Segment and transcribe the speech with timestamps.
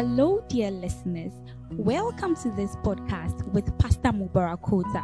[0.00, 1.32] Hello, dear listeners.
[1.72, 5.02] Welcome to this podcast with Pastor Mubarak Kota.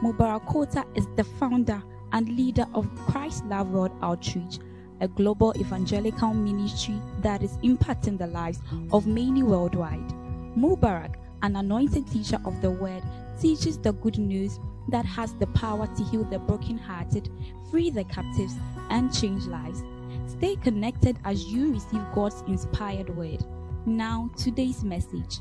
[0.00, 4.60] Mubarak Kota is the founder and leader of Christ Love World Outreach,
[5.00, 8.60] a global evangelical ministry that is impacting the lives
[8.92, 10.08] of many worldwide.
[10.56, 13.02] Mubarak, an anointed teacher of the word,
[13.40, 14.60] teaches the good news
[14.90, 17.28] that has the power to heal the brokenhearted,
[17.72, 18.54] free the captives,
[18.90, 19.82] and change lives.
[20.28, 23.44] Stay connected as you receive God's inspired word.
[23.86, 25.38] Now, today's message.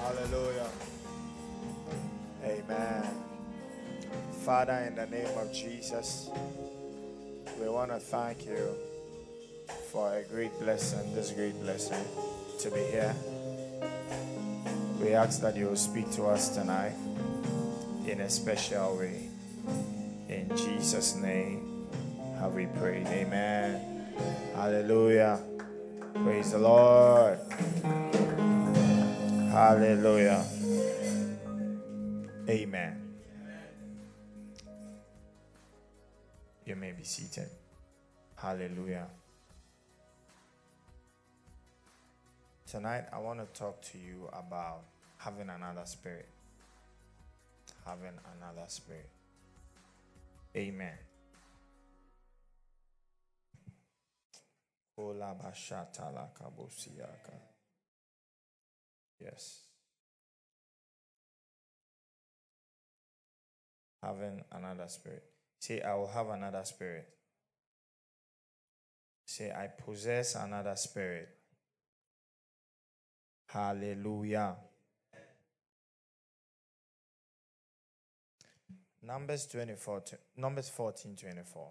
[0.00, 0.68] Hallelujah.
[2.44, 3.04] Amen.
[4.44, 6.30] Father, in the name of Jesus,
[7.60, 8.74] we want to thank you
[9.90, 12.04] for a great blessing, this great blessing
[12.58, 13.14] to be here.
[15.00, 16.94] We ask that you will speak to us tonight
[18.06, 19.28] in a special way.
[20.28, 21.86] In Jesus' name
[22.38, 23.06] have we prayed.
[23.06, 23.91] Amen.
[24.54, 25.40] Hallelujah.
[26.14, 27.38] Praise the Lord.
[29.50, 30.44] Hallelujah.
[32.48, 33.02] Amen.
[36.64, 37.48] You may be seated.
[38.36, 39.08] Hallelujah.
[42.66, 44.84] Tonight, I want to talk to you about
[45.18, 46.28] having another spirit.
[47.84, 49.10] Having another spirit.
[50.56, 50.98] Amen.
[59.20, 59.62] Yes.
[64.02, 65.24] Having another spirit.
[65.60, 67.08] Say, I will have another spirit.
[69.24, 71.28] Say, I possess another spirit.
[73.46, 74.56] Hallelujah.
[79.02, 80.02] Numbers 24,
[80.36, 81.70] Numbers 14, 24.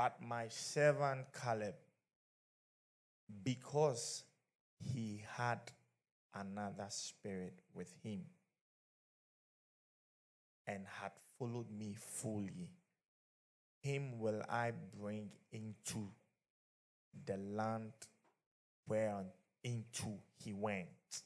[0.00, 1.74] But my servant Caleb,
[3.44, 4.24] because
[4.78, 5.60] he had
[6.34, 8.22] another spirit with him
[10.66, 12.70] and had followed me fully,
[13.82, 16.08] him will I bring into
[17.26, 17.92] the land
[18.86, 19.22] where
[19.62, 21.24] into he went,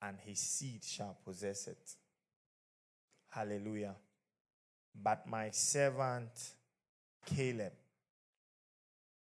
[0.00, 1.96] and his seed shall possess it.
[3.28, 3.96] Hallelujah.
[4.94, 6.30] But my servant
[7.26, 7.72] Caleb,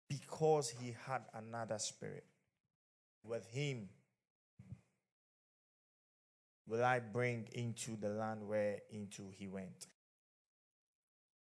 [0.09, 2.25] because he had another spirit
[3.23, 3.89] with him,
[6.67, 9.87] will I bring into the land where into he went.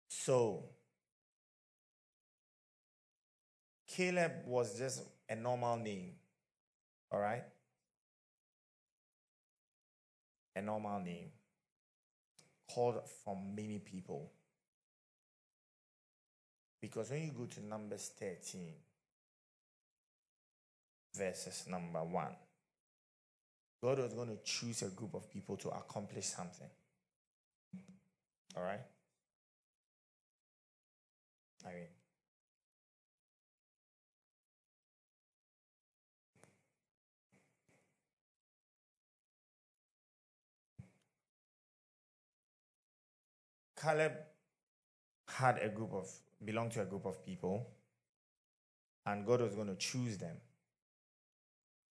[0.07, 0.65] So,
[3.87, 6.13] Caleb was just a normal name.
[7.11, 7.43] All right?
[10.55, 11.31] A normal name
[12.69, 14.31] called from many people.
[16.81, 18.61] Because when you go to Numbers 13,
[21.15, 22.27] verses number 1,
[23.81, 26.69] God was going to choose a group of people to accomplish something.
[28.55, 28.81] All right?
[31.65, 31.87] I mean,
[43.81, 44.28] Caleb
[45.39, 46.11] had a group of,
[46.43, 47.65] belonged to a group of people,
[49.05, 50.35] and God was going to choose them.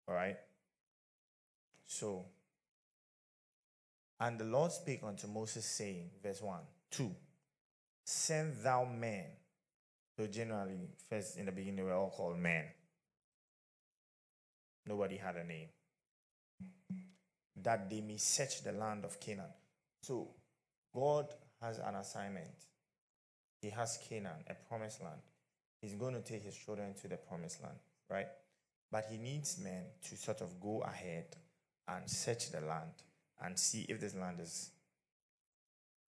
[0.07, 0.37] All right?
[1.85, 2.25] So,
[4.19, 6.59] and the Lord spake unto Moses, saying, verse 1,
[6.91, 7.11] 2,
[8.05, 9.25] send thou men.
[10.17, 12.63] So, generally, first in the beginning, they were all called men.
[14.87, 15.67] Nobody had a name.
[17.61, 19.51] That they may search the land of Canaan.
[20.01, 20.29] So,
[20.93, 21.27] God
[21.61, 22.72] has an assignment.
[23.63, 25.22] He has Canaan, a promised land.
[25.81, 27.78] He's going to take his children to the promised land,
[28.09, 28.28] right?
[28.91, 31.28] But he needs men to sort of go ahead
[31.88, 32.91] and search the land
[33.41, 34.72] and see if this land is,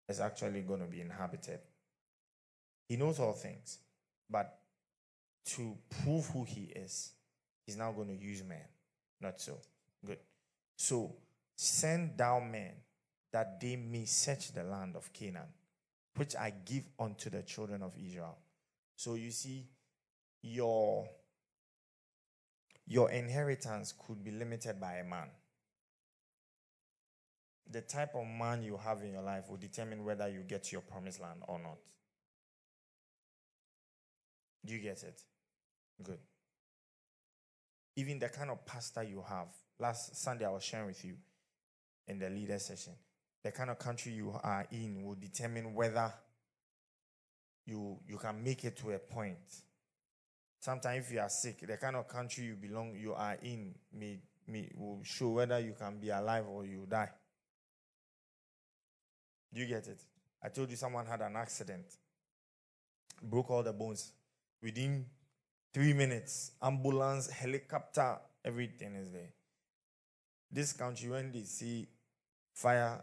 [0.09, 1.59] is actually going to be inhabited.
[2.89, 3.81] He knows all things,
[4.31, 4.59] but
[5.49, 7.11] to prove who he is,
[7.67, 8.65] he's now going to use men.
[9.21, 9.59] Not so.
[10.07, 10.19] Good.
[10.79, 11.17] So
[11.55, 12.73] send down men
[13.31, 15.49] that they may search the land of Canaan,
[16.17, 18.37] which I give unto the children of Israel.
[18.97, 19.67] So you see,
[20.43, 21.09] your,
[22.87, 25.29] your inheritance could be limited by a man.
[27.71, 30.83] The type of man you have in your life will determine whether you get your
[30.83, 31.79] promised land or not.
[34.65, 35.21] Do you get it?
[36.03, 36.19] Good.
[37.97, 39.49] Even the kind of pastor you have.
[39.79, 41.15] Last Sunday, I was sharing with you
[42.07, 42.95] in the leader session
[43.43, 46.13] the kind of country you are in will determine whether
[47.67, 49.39] you you can make it to a point.
[50.61, 54.19] Sometimes if you are sick, the kind of country you belong you are in may,
[54.47, 57.11] may will show whether you can be alive or you die.
[59.53, 60.01] Do you get it?
[60.43, 61.87] I told you someone had an accident,
[63.23, 64.13] broke all the bones.
[64.63, 65.07] Within
[65.75, 69.33] three minutes, ambulance, helicopter, everything is there.
[70.51, 71.89] This country, when they see
[72.55, 73.03] fire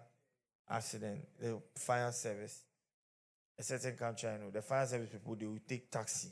[0.70, 2.64] accident, the fire service,
[3.58, 6.30] a certain country I know, the fire service people they will take taxi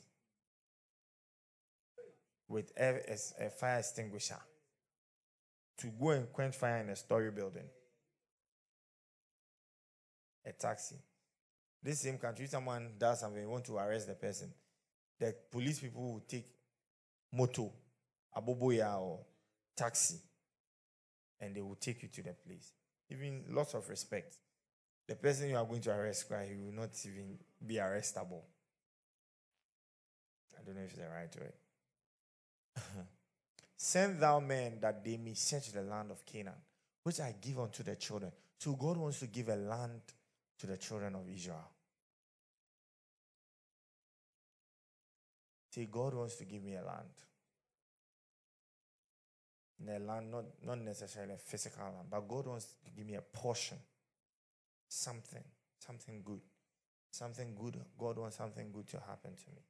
[2.48, 4.39] with a, a, fire extinguisher
[5.80, 7.66] to go and quench fire in a story building.
[10.45, 10.95] A taxi.
[11.84, 14.54] This same country, someone does something, want to arrest the person,
[15.19, 16.48] the police people will take
[17.34, 17.72] moto,
[18.36, 19.19] aboboya, or
[19.75, 20.16] taxi,
[21.39, 22.72] and they will take you to the place.
[23.09, 24.36] Even lots of respect.
[25.07, 28.42] The person you are going to arrest, he will not even be arrestable.
[30.57, 31.54] I don't know if it's the right way.
[33.77, 36.56] Send thou men that they may search the land of Canaan,
[37.04, 38.31] which I give unto the children.
[38.57, 40.01] So God wants to give a land
[40.60, 41.69] to the children of Israel.
[45.69, 47.07] Say, God wants to give me a land.
[49.85, 53.21] A land, not, not necessarily a physical land, but God wants to give me a
[53.21, 53.77] portion.
[54.88, 55.44] Something,
[55.79, 56.41] something good.
[57.12, 57.77] Something good.
[57.97, 59.62] God wants something good to happen to me.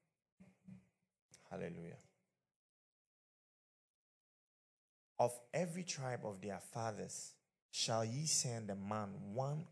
[1.49, 1.97] Hallelujah.
[5.19, 7.33] Of every tribe of their fathers
[7.71, 9.65] shall ye send a man, one,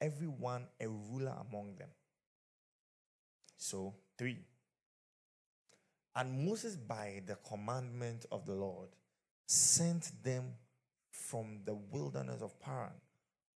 [0.00, 1.88] every one a ruler among them.
[3.56, 4.38] So, three.
[6.14, 8.88] And Moses, by the commandment of the Lord,
[9.46, 10.44] sent them
[11.10, 12.92] from the wilderness of Paran.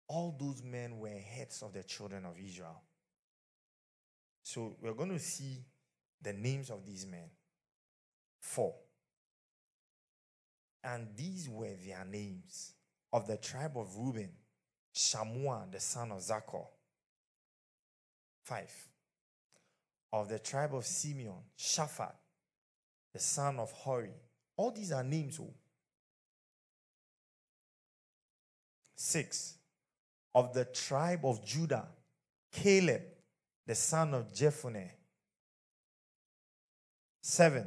[0.09, 2.83] All those men were heads of the children of Israel.
[4.43, 5.65] So, we're going to see
[6.23, 7.31] the names of these men.
[8.41, 8.75] Four.
[10.83, 12.73] And these were their names
[13.13, 14.31] of the tribe of Reuben,
[14.95, 16.67] Shammua, the son of Zaccur.
[18.43, 18.73] Five.
[20.13, 22.15] Of the tribe of Simeon, Shaphat,
[23.13, 24.15] the son of Hori.
[24.57, 25.39] All these are names.
[25.41, 25.53] Oh.
[29.03, 29.55] Six.
[30.35, 31.89] Of the tribe of Judah,
[32.53, 33.01] Caleb,
[33.67, 34.91] the son of Jephunneh.
[37.23, 37.67] Seven.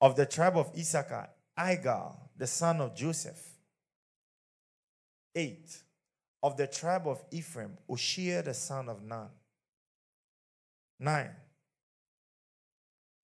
[0.00, 3.40] Of the tribe of Issachar, Igal, the son of Joseph.
[5.36, 5.80] Eight.
[6.42, 9.28] Of the tribe of Ephraim, Oshia, the son of Nun.
[10.98, 11.36] Nine.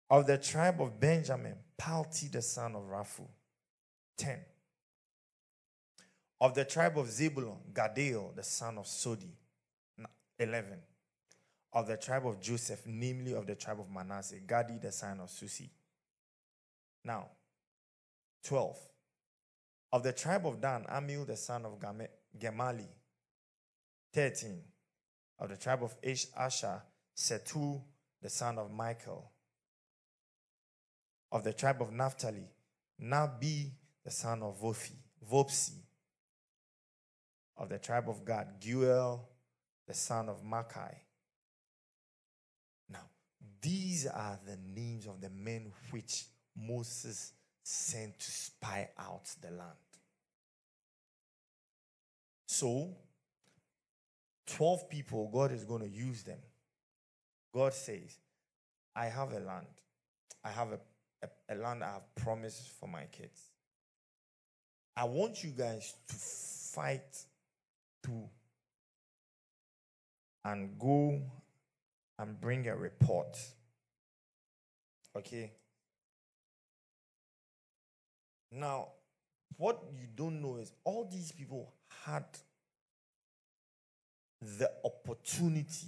[0.10, 3.28] Of the tribe of Benjamin, Palti, the son of Raphu.
[4.18, 4.40] Ten.
[6.41, 9.31] Of the tribe of Zebulun, Gaddiel, the son of Sodi.
[10.39, 10.80] Eleven.
[11.74, 15.30] Of the tribe of Joseph, namely of the tribe of Manasseh, Gadi, the son of
[15.30, 15.69] Susi.
[17.03, 17.27] Now,
[18.44, 18.77] 12.
[19.91, 21.77] Of the tribe of Dan, Ammiel the son of
[22.38, 22.88] Gemali.
[24.13, 24.62] 13.
[25.39, 26.81] Of the tribe of Ish Asher,
[27.15, 27.81] Setu
[28.21, 29.30] the son of Michael.
[31.31, 32.47] Of the tribe of Naphtali,
[33.03, 33.71] Nabi
[34.03, 34.95] the son of Vofi,
[35.30, 35.81] Vopsi.
[37.59, 39.19] Of the tribe of Gad, Geuel,
[39.85, 40.95] the son of Makai.
[42.89, 43.03] Now,
[43.61, 46.25] these are the names of the men which
[46.56, 49.78] Moses sent to spy out the land.
[52.47, 52.95] So,
[54.47, 56.39] 12 people, God is going to use them.
[57.54, 58.18] God says,
[58.95, 59.68] I have a land.
[60.44, 60.80] I have a,
[61.23, 63.39] a, a, land I have promised for my kids.
[64.95, 67.25] I want you guys to fight
[68.03, 68.29] to
[70.45, 71.21] and go
[72.18, 73.37] and bring a report.
[75.15, 75.51] Okay?
[78.51, 78.89] Now,
[79.57, 81.73] what you don't know is all these people
[82.06, 82.25] had
[84.41, 85.87] the opportunity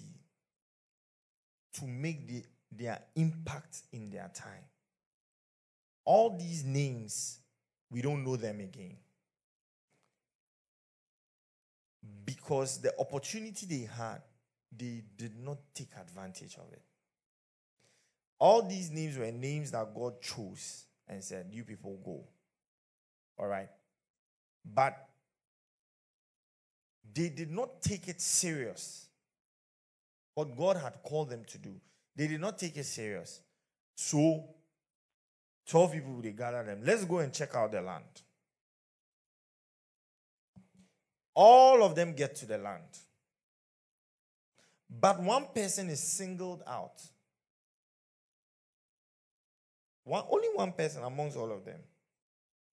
[1.73, 4.65] to make the, their impact in their time.
[6.03, 7.39] All these names,
[7.89, 8.97] we don't know them again.
[12.05, 12.25] Mm.
[12.25, 14.21] Because the opportunity they had,
[14.75, 16.81] they did not take advantage of it.
[18.39, 22.23] All these names were names that God chose and said, You people go.
[23.37, 23.69] All right.
[24.65, 25.07] But
[27.13, 29.07] they did not take it serious.
[30.33, 31.75] What God had called them to do.
[32.15, 33.41] They did not take it serious.
[33.95, 34.45] So
[35.67, 36.81] 12 people they gathered them.
[36.83, 38.03] Let's go and check out the land.
[41.33, 42.83] All of them get to the land.
[44.89, 47.01] But one person is singled out.
[50.03, 51.79] One, only one person amongst all of them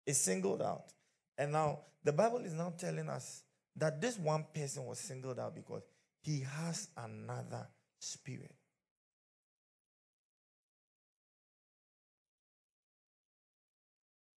[0.05, 0.93] is singled out.
[1.37, 3.43] And now the Bible is now telling us
[3.77, 5.83] that this one person was singled out because
[6.21, 7.69] he has another
[8.01, 8.55] spirit.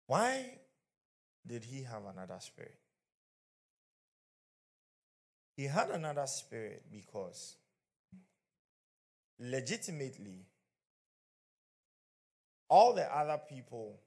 [0.07, 0.57] Why
[1.45, 2.79] did he have another spirit?
[5.59, 7.57] He had another spirit because
[9.37, 10.45] legitimately
[12.69, 13.99] all the other people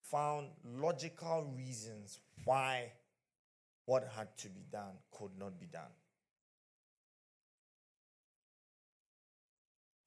[0.00, 2.90] found logical reasons why
[3.84, 5.92] what had to be done could not be done.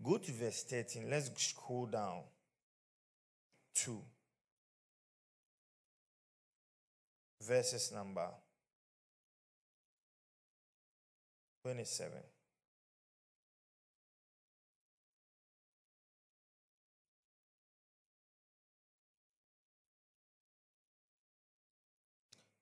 [0.02, 1.12] Go to verse 13.
[1.12, 2.22] Let's scroll down
[3.84, 4.02] to
[7.40, 8.30] verses number
[11.66, 12.12] 27.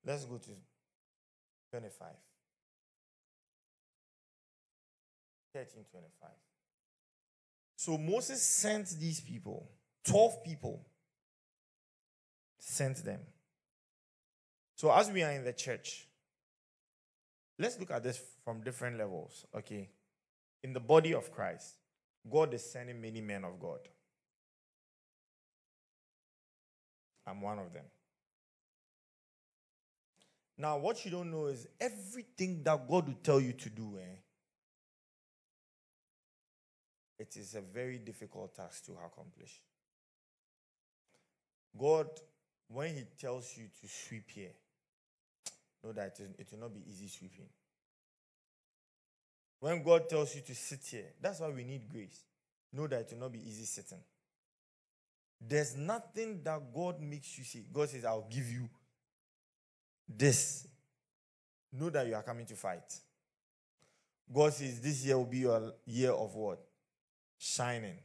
[0.05, 0.51] Let's go to
[1.71, 2.07] 25.
[5.53, 6.29] 13 25.
[7.75, 9.69] So Moses sent these people,
[10.05, 10.85] 12 people,
[12.57, 13.19] sent them.
[14.75, 16.07] So as we are in the church,
[17.59, 19.89] let's look at this from different levels, okay?
[20.63, 21.75] In the body of Christ,
[22.29, 23.79] God is sending many men of God.
[27.25, 27.85] I'm one of them.
[30.57, 34.15] Now, what you don't know is everything that God will tell you to do, eh,
[37.19, 39.61] it is a very difficult task to accomplish.
[41.77, 42.07] God,
[42.67, 44.53] when He tells you to sweep here,
[45.83, 47.49] know that it, will not be easy sweeping.
[49.59, 52.23] When God tells you to sit here, that's why we need grace.
[52.71, 53.99] Know that it will not be easy sitting.
[55.39, 57.65] There's nothing that God makes you see.
[57.71, 58.69] God says, I'll give you
[60.07, 60.67] this,
[61.71, 62.99] know that you are coming to fight.
[64.31, 66.59] God says this year will be your year of what?
[67.37, 67.97] Shining.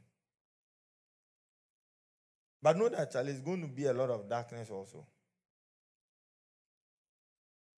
[2.60, 5.06] But know that Charlie is going to be a lot of darkness also.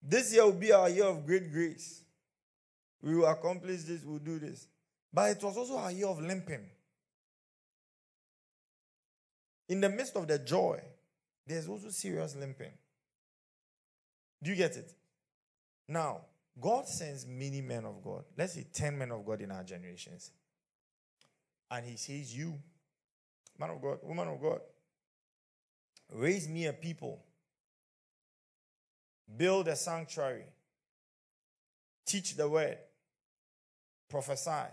[0.02, 2.02] This year will be our year of great grace.
[3.02, 4.66] We will accomplish this, we'll do this.
[5.12, 6.66] But it was also our year of limping.
[9.68, 10.80] In the midst of the joy,
[11.46, 12.72] there's also serious limping.
[14.42, 14.92] Do you get it?
[15.88, 16.22] Now,
[16.60, 18.24] God sends many men of God.
[18.36, 20.30] Let's say 10 men of God in our generations.
[21.70, 22.58] And He says, You,
[23.58, 24.60] man of God, woman of God,
[26.12, 27.22] raise me a people,
[29.40, 30.44] build a sanctuary,
[32.04, 32.76] teach the word,
[34.10, 34.68] prophesy,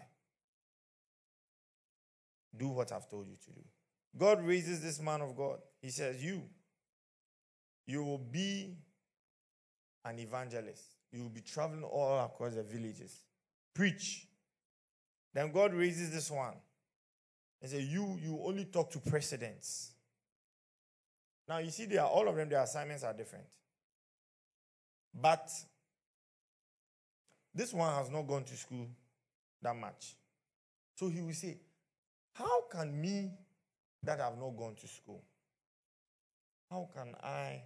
[2.53, 3.62] do what I've told you to do.
[4.17, 5.59] God raises this man of God.
[5.81, 6.41] He says, You,
[7.86, 8.75] you will be
[10.03, 10.83] an evangelist.
[11.13, 13.21] You will be traveling all across the villages.
[13.74, 14.27] Preach.
[15.33, 16.55] Then God raises this one
[17.62, 19.91] and says, You you only talk to presidents.
[21.47, 23.45] Now you see, they are all of them, their assignments are different.
[25.19, 25.50] But
[27.53, 28.88] this one has not gone to school
[29.62, 30.15] that much.
[30.95, 31.57] So he will say,
[32.33, 33.31] How can me
[34.03, 35.24] that have not gone to school?
[36.69, 37.62] How can I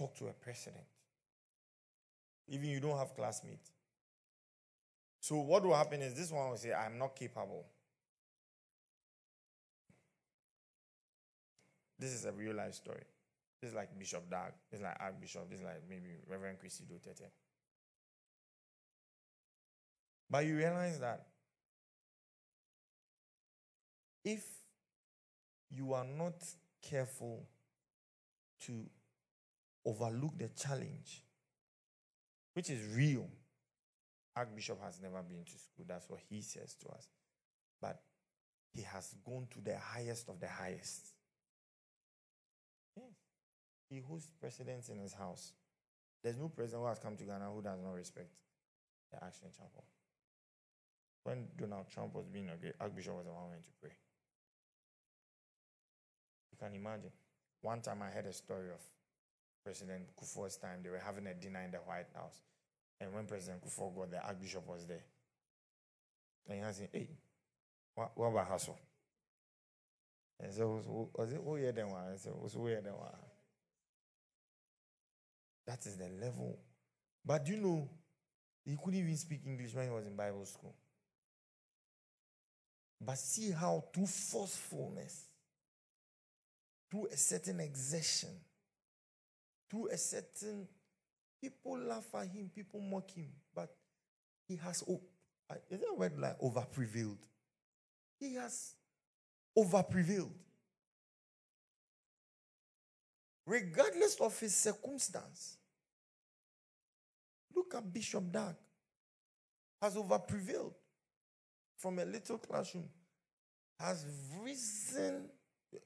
[0.00, 0.84] talk to a president.
[2.48, 3.70] Even you don't have classmates.
[5.20, 7.66] So what will happen is this one will say, I'm not capable.
[11.98, 13.02] This is a real life story.
[13.60, 14.52] This is like Bishop Dag.
[14.70, 15.50] This is like Archbishop.
[15.50, 17.30] This is like maybe Reverend Christie Doe-Tetteh.
[20.30, 21.26] But you realize that
[24.24, 24.44] if
[25.70, 26.34] you are not
[26.82, 27.46] careful
[28.66, 28.84] to
[29.84, 31.24] overlook the challenge,
[32.54, 33.28] which is real.
[34.36, 35.84] Archbishop has never been to school.
[35.86, 37.08] That's what he says to us.
[37.80, 38.00] But
[38.72, 41.14] he has gone to the highest of the highest.
[43.90, 45.52] He hosts presidents in his house.
[46.22, 48.30] There's no president who has come to Ghana who does not respect
[49.10, 49.84] the Action Chapel.
[51.24, 53.90] When Donald Trump was being okay, Archbishop was the one went to pray.
[56.52, 57.10] You can imagine.
[57.62, 58.80] One time I heard a story of
[59.64, 62.40] President Kufuor's time, they were having a dinner in the White House.
[63.00, 65.04] And when President Kufuor got there, Archbishop was there.
[66.48, 67.08] And he asked him, hey,
[67.94, 68.78] what, what about hustle?
[70.38, 72.04] And so, was it who here then one?
[72.12, 73.10] I said, was here then one?
[75.70, 76.58] That is the level
[77.24, 77.88] But you know,
[78.64, 80.74] he couldn't even speak English when he was in Bible school.
[83.00, 85.26] But see how through forcefulness,
[86.90, 88.30] through a certain exertion,
[89.70, 90.66] through a certain
[91.40, 93.72] people laugh at him, people mock him, but
[94.48, 97.18] he has is that word like over prevailed?
[98.18, 98.74] He has
[99.54, 100.34] over prevailed.
[103.46, 105.58] Regardless of his circumstance.
[107.54, 108.54] Look at Bishop Dag.
[109.82, 110.74] Has over prevailed
[111.76, 112.88] from a little classroom.
[113.78, 114.06] Has
[114.42, 115.28] risen.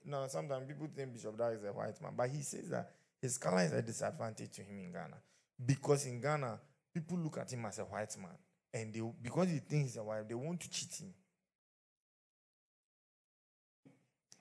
[0.04, 2.90] Now, sometimes people think Bishop Dag is a white man, but he says that
[3.20, 5.16] his color is a disadvantage to him in Ghana.
[5.64, 6.58] Because in Ghana,
[6.92, 8.36] people look at him as a white man.
[8.72, 11.14] And they, because he thinks he's a white, they want to cheat him.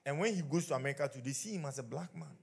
[0.06, 2.36] And when he goes to America too, they see him as a black man.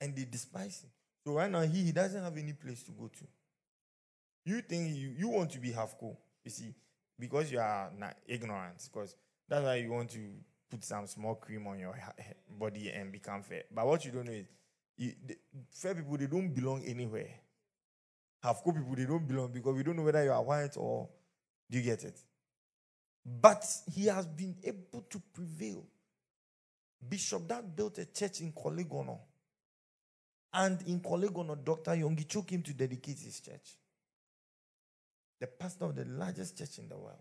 [0.00, 0.90] And they despise him.
[1.24, 3.24] So right now, he, he doesn't have any place to go to.
[4.44, 6.74] You think you, you want to be half cool, you see,
[7.18, 9.14] because you are not ignorant, because
[9.48, 10.18] that's why you want to
[10.70, 11.94] put some small cream on your
[12.58, 13.64] body and become fair.
[13.72, 14.46] But what you don't know is,
[14.96, 15.36] you, the,
[15.70, 17.30] fair people, they don't belong anywhere.
[18.42, 21.08] Half cool people, they don't belong because we don't know whether you are white or
[21.70, 22.18] do you get it?
[23.24, 25.84] But he has been able to prevail.
[27.08, 29.18] Bishop that built a church in Korle Gonno.
[30.52, 31.92] And in Korle Gonno, Dr.
[31.92, 33.76] Yonggi took him to dedicate his church.
[35.42, 37.18] The pastor of the largest church in the world.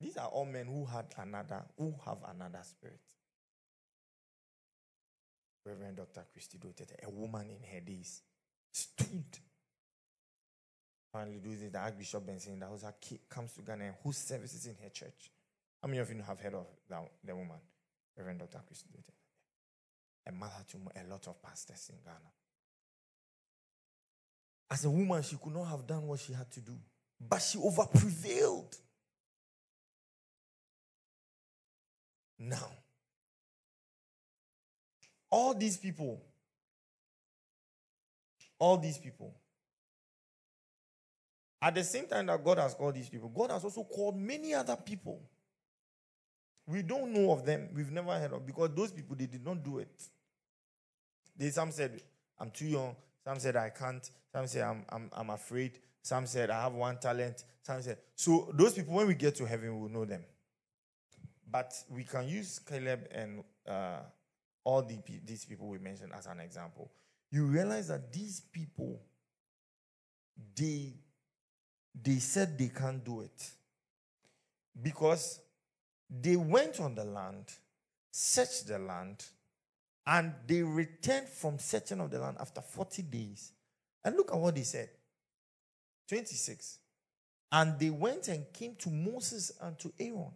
[0.00, 2.98] These are all men who had another, who have another spirit.
[5.64, 6.24] Reverend Dr.
[6.32, 8.22] Christie Doe-Tetteh, a woman in her days,
[8.72, 9.38] stood.
[11.12, 12.92] Finally, those days, the Archbishop Benson Idahosa
[13.28, 15.30] comes to Ghana and who services in her church.
[15.80, 17.60] How many of you have heard of that, the woman,
[18.16, 18.58] Reverend Dr.
[18.66, 19.14] Christie Doe-Tetteh?
[20.26, 22.39] A mother to a lot of pastors in Ghana.
[24.70, 26.72] As a woman, she could not have done what she had to do,
[27.20, 28.76] but she over prevailed.
[32.38, 32.70] Now,
[35.28, 36.22] all these people,
[38.58, 39.34] all these people,
[41.60, 44.54] at the same time that God has called these people, God has also called many
[44.54, 45.20] other people.
[46.66, 47.68] We don't know of them.
[47.74, 50.02] We've never heard of because those people they did not do it.
[51.36, 52.00] They some said,
[52.38, 52.96] I'm too young.
[53.30, 54.10] Some said I can't.
[54.32, 55.78] Some said I'm, I'm, I'm afraid.
[56.02, 57.44] Some said I have one talent.
[57.62, 60.24] Some said so those people when we get to heaven we'll know them.
[61.48, 64.00] But we can use Caleb and uh,
[64.64, 66.90] all the, these people we mentioned as an example,
[67.30, 69.00] you realize that these people,
[70.56, 70.94] they,
[72.02, 73.50] they said they can't do it
[74.82, 75.38] because
[76.08, 77.44] they went on the land,
[78.10, 79.24] searched the land,
[80.06, 83.52] and they returned from searching of the land after 40 days.
[84.04, 84.88] And look at what they said
[86.08, 86.78] 26.
[87.52, 90.32] And they went and came to Moses and to Aaron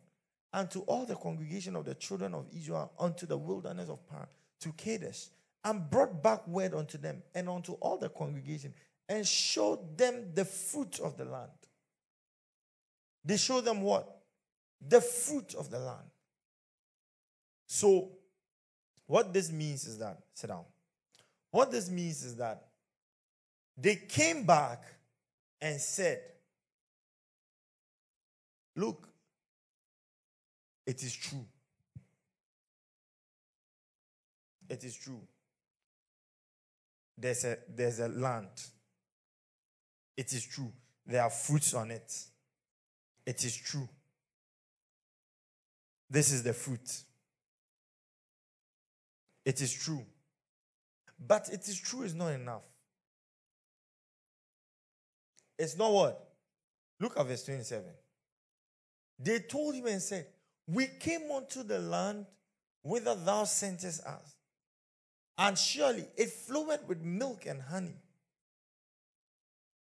[0.53, 4.29] and to all the congregation of the children of Israel unto the wilderness of Paran,
[4.61, 5.27] to Kadesh,
[5.64, 8.72] and brought back word unto them and unto all the congregation,
[9.09, 11.50] and showed them the fruit of the land.
[13.24, 14.20] They showed them what?
[14.87, 16.07] The fruit of the land.
[17.66, 18.11] So,
[19.06, 20.64] what this means is that, sit down.
[21.50, 22.64] What this means is that
[23.76, 24.82] they came back
[25.60, 26.20] and said,
[28.76, 29.08] Look,
[30.86, 31.44] it is true.
[34.68, 35.20] It is true.
[37.16, 38.48] There's a there's a land.
[40.16, 40.72] It is true.
[41.06, 42.12] There are fruits on it.
[43.26, 43.88] It is true.
[46.10, 47.02] This is the fruit.
[49.44, 50.04] It is true.
[51.18, 52.62] But it is true is not enough.
[55.59, 56.28] It's not what?
[57.00, 57.85] Look at verse 27.
[59.18, 60.26] They told him and said,
[60.66, 62.26] we came unto the land
[62.83, 64.37] whither thou sentest us,
[65.37, 67.96] and surely it flowed with milk and honey.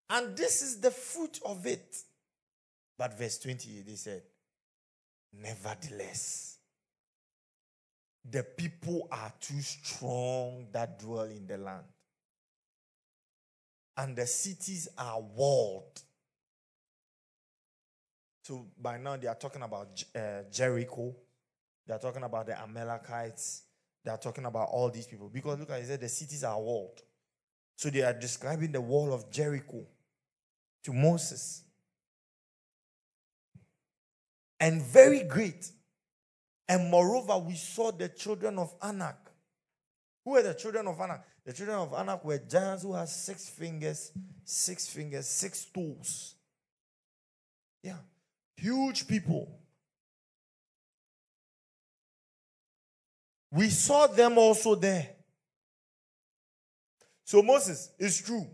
[0.09, 1.97] And this is the fruit of it.
[2.99, 4.23] But verse 20, they said,
[5.33, 6.56] Nevertheless,
[8.31, 11.85] the people are too strong that dwell in the land,
[13.97, 16.03] and the cities are walled.
[18.43, 21.15] So by now they are talking about uh, Jericho.
[21.87, 23.63] They are talking about the Amalekites.
[24.05, 25.29] They are talking about all these people.
[25.29, 27.03] Because look at it, said the cities are walled.
[27.77, 29.85] So they are describing the wall of Jericho
[30.85, 31.65] to Moses.
[34.61, 35.71] And very great.
[36.69, 39.17] And moreover, we saw the children of Anak.
[40.25, 41.25] Who were the children of Anak?
[41.45, 44.11] The children of Anak were giants who had six fingers,
[44.45, 46.35] six fingers, six toes.
[47.83, 47.99] Yeah.
[48.57, 49.49] Huge people.
[53.53, 55.11] We saw them also there.
[57.25, 58.47] So, Moses, is true.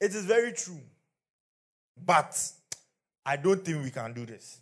[0.00, 0.80] It is very true.
[1.96, 2.36] But
[3.24, 4.60] I don't think we can do this.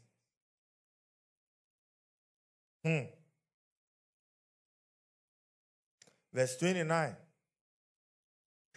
[2.85, 3.05] Hmm.
[6.33, 7.17] Verse 29.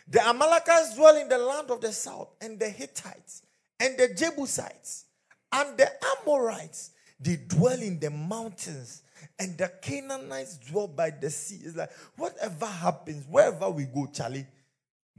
[0.08, 3.41] The Amalekites dwell in the land of the south, and the Hittites,
[3.80, 5.06] and the Jebusites,
[5.52, 5.89] and the
[6.20, 9.02] Amorites, they dwell in the mountains,
[9.38, 11.60] and the Canaanites dwell by the sea.
[11.63, 14.48] It's like whatever happens, wherever we go, Charlie,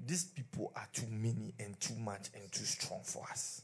[0.07, 3.63] these people are too many and too much and too strong for us.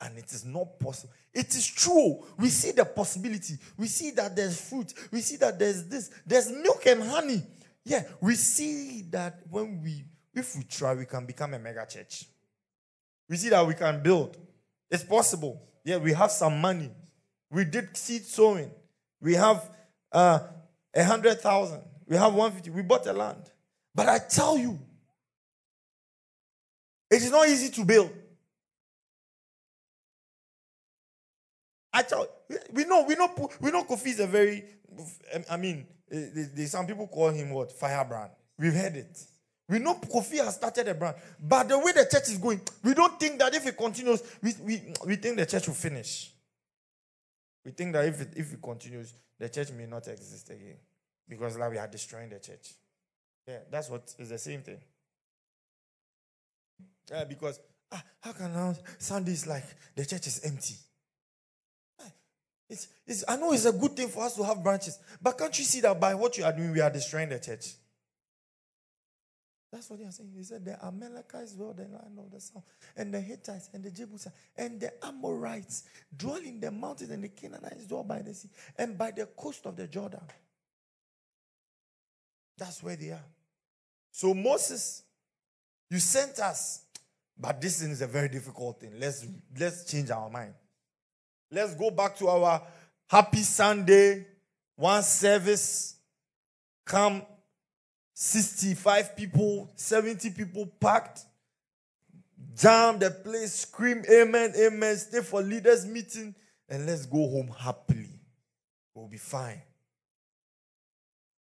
[0.00, 1.12] And it is not possible.
[1.34, 2.24] It is true.
[2.38, 3.54] We see the possibility.
[3.76, 4.94] We see that there's fruit.
[5.10, 6.10] We see that there's this.
[6.24, 7.42] There's milk and honey.
[7.84, 12.26] Yeah, we see that when we, if we try, we can become a mega church.
[13.28, 14.36] We see that we can build.
[14.90, 15.60] It's possible.
[15.84, 16.90] Yeah, we have some money.
[17.50, 18.70] We did seed sowing.
[19.20, 19.68] We have
[20.12, 20.40] uh,
[20.94, 21.82] a hundred thousand.
[22.06, 22.70] We have one fifty.
[22.70, 23.50] We bought a land.
[23.94, 24.78] But I tell you,
[27.10, 28.10] it is not easy to build.
[31.92, 32.26] I tell
[32.72, 34.64] we know we know we know Kofi is a very
[35.50, 38.30] I mean eh, some people call him what firebrand.
[38.58, 39.18] We've heard it.
[39.68, 42.94] We know Kofi has started a brand, but the way the church is going, we
[42.94, 46.32] don't think that if it continues, we, we, we think the church will finish.
[47.66, 50.76] We think that if it, if it continues, the church may not exist again
[51.28, 52.72] because like we are destroying the church.
[53.46, 54.78] Yeah, that's what is the same thing.
[57.10, 57.60] Yeah, because
[57.92, 60.76] ah, how can now Sunday is like the church is empty?
[62.68, 65.58] It's, it's, I know it's a good thing for us to have branches, but can't
[65.58, 67.74] you see that by what you are doing, we are destroying the church?
[69.70, 70.32] That's what they are saying.
[70.34, 72.64] He said the Amalekites dwell the land of the south,
[72.96, 75.84] and the Hittites and the Jebusites and the Amorites
[76.16, 79.66] dwell in the mountains, and the Canaanites dwell by the sea and by the coast
[79.66, 80.22] of the Jordan.
[82.56, 83.24] That's where they are.
[84.10, 85.02] So Moses,
[85.90, 86.84] you sent us,
[87.38, 88.94] but this is a very difficult thing.
[88.98, 89.26] Let's
[89.58, 90.54] let's change our mind.
[91.50, 92.62] Let's go back to our
[93.08, 94.26] happy Sunday,
[94.76, 95.96] one service.
[96.84, 97.22] Come
[98.14, 101.20] 65 people, 70 people packed,
[102.56, 106.34] jam the place, scream amen, amen, stay for leaders' meeting,
[106.68, 108.18] and let's go home happily.
[108.92, 109.62] We'll be fine.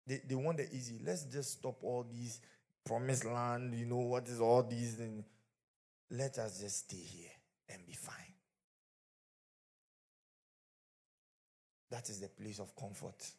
[0.07, 1.01] They, they want the easy.
[1.05, 2.41] Let's just stop all these
[2.85, 5.25] promised land, you know, what is all these and
[6.11, 7.31] let us just stay here
[7.71, 8.32] and be fine.
[11.93, 13.31] That is the place of comfort.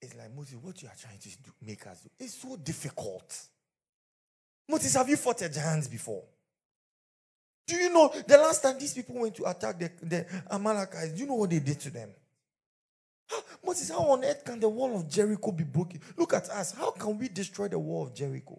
[0.00, 3.38] It's like, Moses, what you are trying to do, make us do, it's so difficult.
[4.66, 6.22] Moses, have you fought a giant before?
[7.66, 11.20] Do you know the last time these people went to attack the, the Amalekites, do
[11.20, 12.08] you know what they did to them?
[13.64, 16.00] Moses, how on earth can the wall of Jericho be broken?
[16.16, 16.72] Look at us.
[16.72, 18.58] How can we destroy the wall of Jericho?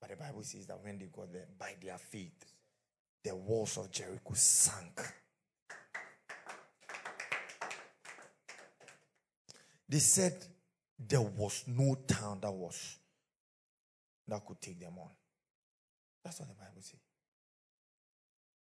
[0.00, 2.46] But the Bible says that when they got there, by their faith,
[3.22, 5.02] the walls of Jericho sank.
[9.88, 10.34] They said
[10.98, 12.96] there was no town that was
[14.26, 15.10] that could take them on.
[16.24, 17.00] That's what the Bible says.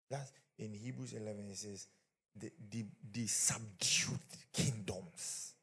[0.09, 1.87] That's in Hebrews 11, it says,
[2.35, 4.19] the, the, the subdued
[4.53, 5.53] kingdoms,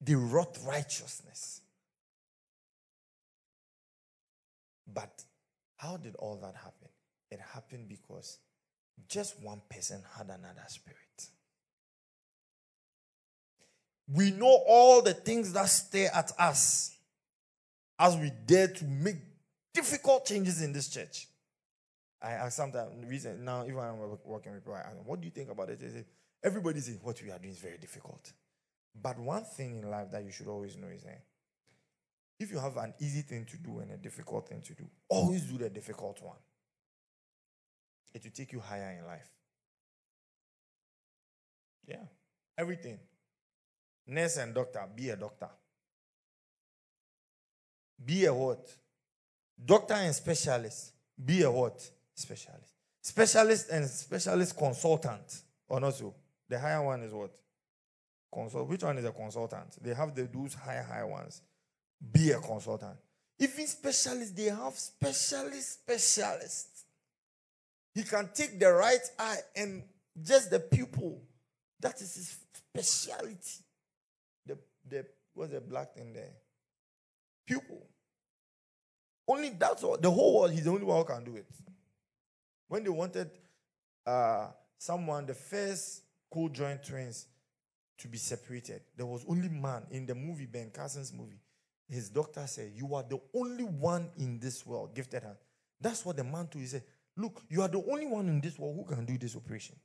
[0.00, 1.60] the wrought righteousness.
[4.92, 5.24] But
[5.76, 6.88] how did all that happen?
[7.30, 8.38] It happened because
[9.08, 11.28] just one person had another spirit.
[14.12, 16.96] We know all the things that stare at us
[17.98, 19.16] as we dare to make
[19.72, 21.28] difficult changes in this church.
[22.20, 25.26] I ask sometimes, reason now, if I'm working with people, I ask them, what do
[25.26, 25.80] you think about it?
[25.80, 26.04] They say,
[26.42, 28.32] everybody says what we are doing is very difficult.
[29.00, 31.22] But one thing in life that you should always know is that
[32.38, 35.42] if you have an easy thing to do and a difficult thing to do, always
[35.42, 36.36] do the difficult one.
[38.12, 39.28] It will take you higher in life.
[41.86, 42.04] Yeah,
[42.56, 42.98] everything.
[44.06, 45.48] Nurse and doctor, be a doctor.
[48.04, 48.70] Be a what?
[49.64, 51.88] Doctor and specialist, be a what?
[52.14, 52.72] Specialist.
[53.00, 55.42] Specialist and specialist consultant.
[55.68, 56.14] Or not so.
[56.48, 57.30] The higher one is what?
[58.32, 58.68] Consult.
[58.68, 59.82] Which one is a consultant?
[59.82, 61.40] They have the those higher, higher ones.
[62.12, 62.96] Be a consultant.
[63.38, 66.84] Even specialists, they have specialist specialists.
[67.94, 69.82] He can take the right eye and
[70.22, 71.22] just the pupil.
[71.80, 72.36] That is his
[72.72, 73.63] speciality
[74.88, 76.32] the was a black thing there.
[77.46, 77.86] Pupil.
[79.26, 79.96] Only that's all.
[79.96, 81.46] The whole world, he's the only one who can do it.
[82.68, 83.30] When they wanted
[84.06, 87.26] uh, someone, the first co-joint twins
[87.98, 91.40] to be separated, there was only man in the movie, Ben Carson's movie.
[91.88, 95.36] His doctor said, You are the only one in this world, gifted hand.
[95.80, 96.62] That's what the man told.
[96.62, 96.82] He said,
[97.16, 99.76] Look, you are the only one in this world who can do this operation.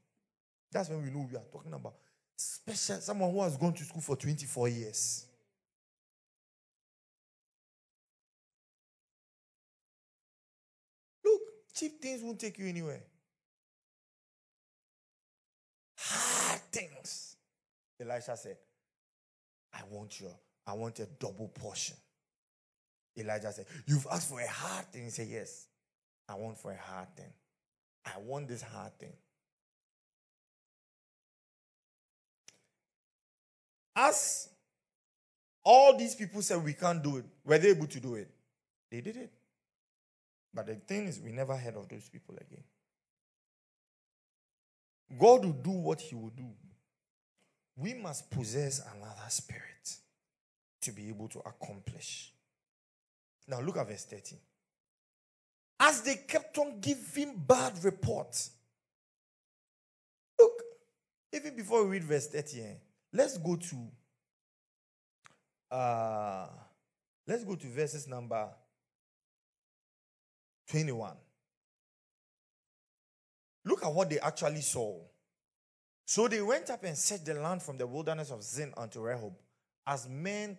[0.71, 1.95] That's when we know we are talking about
[2.39, 5.25] special someone who has gone to school for 24 years.
[11.23, 11.41] Look,
[11.73, 13.01] cheap things won't take you anywhere.
[15.97, 17.35] Hard things.
[17.99, 18.57] Elisha said,
[19.73, 20.31] I want your,
[20.65, 21.97] I want a double portion.
[23.17, 25.03] Elijah said, You've asked for a hard thing.
[25.03, 25.67] He said, Yes.
[26.27, 27.33] I want for a hard thing.
[28.05, 29.13] I want this hard thing.
[34.01, 34.47] As
[35.61, 38.29] all these people said we can't do it, were they able to do it?
[38.89, 39.31] They did it.
[40.53, 42.63] But the thing is, we never heard of those people again.
[45.19, 46.47] God will do what He will do.
[47.75, 49.97] We must possess another spirit
[50.81, 52.31] to be able to accomplish.
[53.49, 54.39] Now, look at verse 13.
[55.81, 58.51] As they kept on giving bad reports,
[60.39, 60.53] look,
[61.33, 62.73] even before we read verse 13, eh,
[63.13, 63.87] let's go to
[65.71, 66.47] uh
[67.27, 68.47] let's go to verses number
[70.69, 71.13] 21.
[73.65, 74.99] Look at what they actually saw.
[76.05, 79.33] So they went up and set the land from the wilderness of Zin unto Rehob,
[79.85, 80.57] as men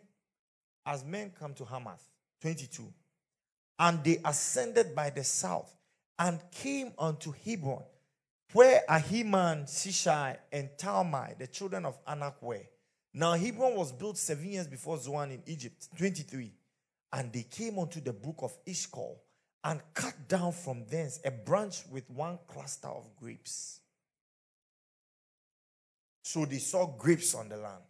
[0.87, 2.11] as men come to Hamath.
[2.41, 2.93] 22.
[3.79, 5.75] And they ascended by the south
[6.19, 7.83] and came unto Hebron,
[8.53, 12.63] where Ahiman, Sheshai, and Talmai, the children of Anak, were.
[13.13, 16.53] Now Hebron was built seven years before Zoan in Egypt, 23.
[17.13, 19.21] And they came unto the brook of Eshcol
[19.65, 23.81] and cut down from thence a branch with one cluster of grapes.
[26.23, 27.83] So they saw grapes on the land.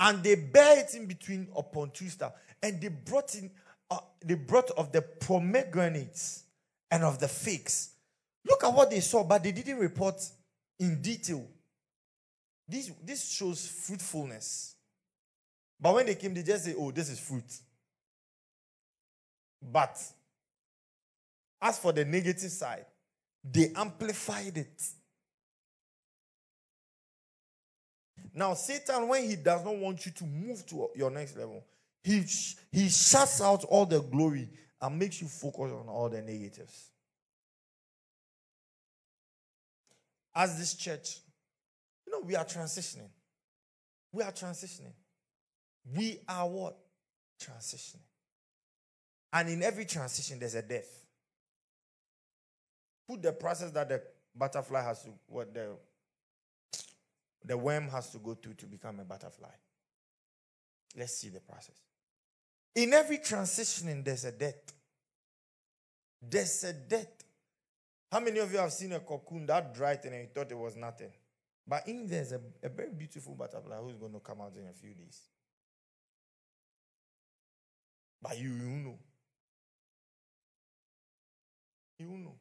[0.00, 2.32] And they bare it in between upon two stars.
[2.62, 3.50] And they brought in
[3.90, 6.44] uh, they brought of the pomegranates
[6.90, 7.89] and of the figs.
[8.48, 10.20] Look at what they saw, but they didn't report
[10.78, 11.46] in detail.
[12.68, 14.76] This, this shows fruitfulness.
[15.80, 17.44] But when they came, they just say, oh, this is fruit.
[19.62, 19.98] But
[21.60, 22.86] as for the negative side,
[23.44, 24.82] they amplified it.
[28.32, 31.64] Now, Satan, when he does not want you to move to your next level,
[32.02, 32.24] he,
[32.70, 34.48] he shuts out all the glory
[34.80, 36.89] and makes you focus on all the negatives.
[40.34, 41.18] As this church,
[42.06, 43.08] you know, we are transitioning.
[44.12, 44.92] We are transitioning.
[45.96, 46.76] We are what?
[47.42, 48.02] Transitioning.
[49.32, 51.04] And in every transition, there's a death.
[53.08, 54.02] Put the process that the
[54.34, 55.76] butterfly has to, what the,
[57.44, 59.48] the worm has to go through to become a butterfly.
[60.96, 61.76] Let's see the process.
[62.74, 64.72] In every transitioning, there's a death.
[66.22, 67.19] There's a death.
[68.10, 70.76] How many of you have seen a cocoon that dried and you thought it was
[70.76, 71.12] nothing?
[71.66, 74.72] But in there's a, a very beautiful butterfly who's going to come out in a
[74.72, 75.20] few days.
[78.20, 78.98] But you, you know.
[81.98, 82.34] You know.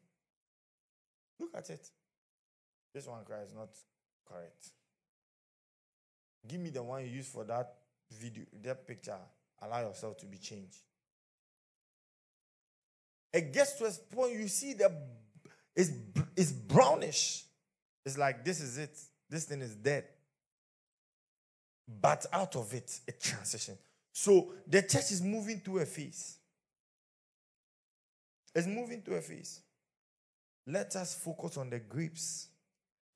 [1.39, 1.87] Look at it.
[2.93, 3.69] This one cry is not
[4.27, 4.71] correct.
[6.47, 7.75] Give me the one you used for that
[8.11, 9.17] video, that picture.
[9.61, 10.77] Allow yourself to be changed.
[13.31, 14.91] It gets to a point you see the
[15.79, 15.91] it's,
[16.35, 17.45] it's brownish.
[18.05, 18.99] It's like this is it.
[19.29, 20.03] This thing is dead.
[21.87, 23.77] But out of it, a transition.
[24.11, 26.37] So the church is moving to a phase.
[28.53, 29.61] It's moving to a phase.
[30.67, 32.47] Let us focus on the grapes.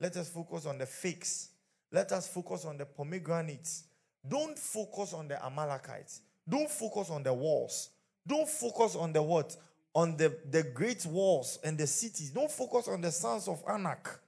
[0.00, 1.50] Let us focus on the figs.
[1.92, 3.84] Let us focus on the pomegranates.
[4.26, 6.22] Don't focus on the Amalekites.
[6.48, 7.90] Don't focus on the walls.
[8.26, 9.54] Don't focus on the what?
[9.94, 12.30] On the, the great walls and the cities.
[12.30, 14.20] Don't focus on the sons of Anak.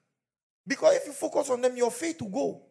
[0.66, 2.62] Because if you focus on them, your faith will go.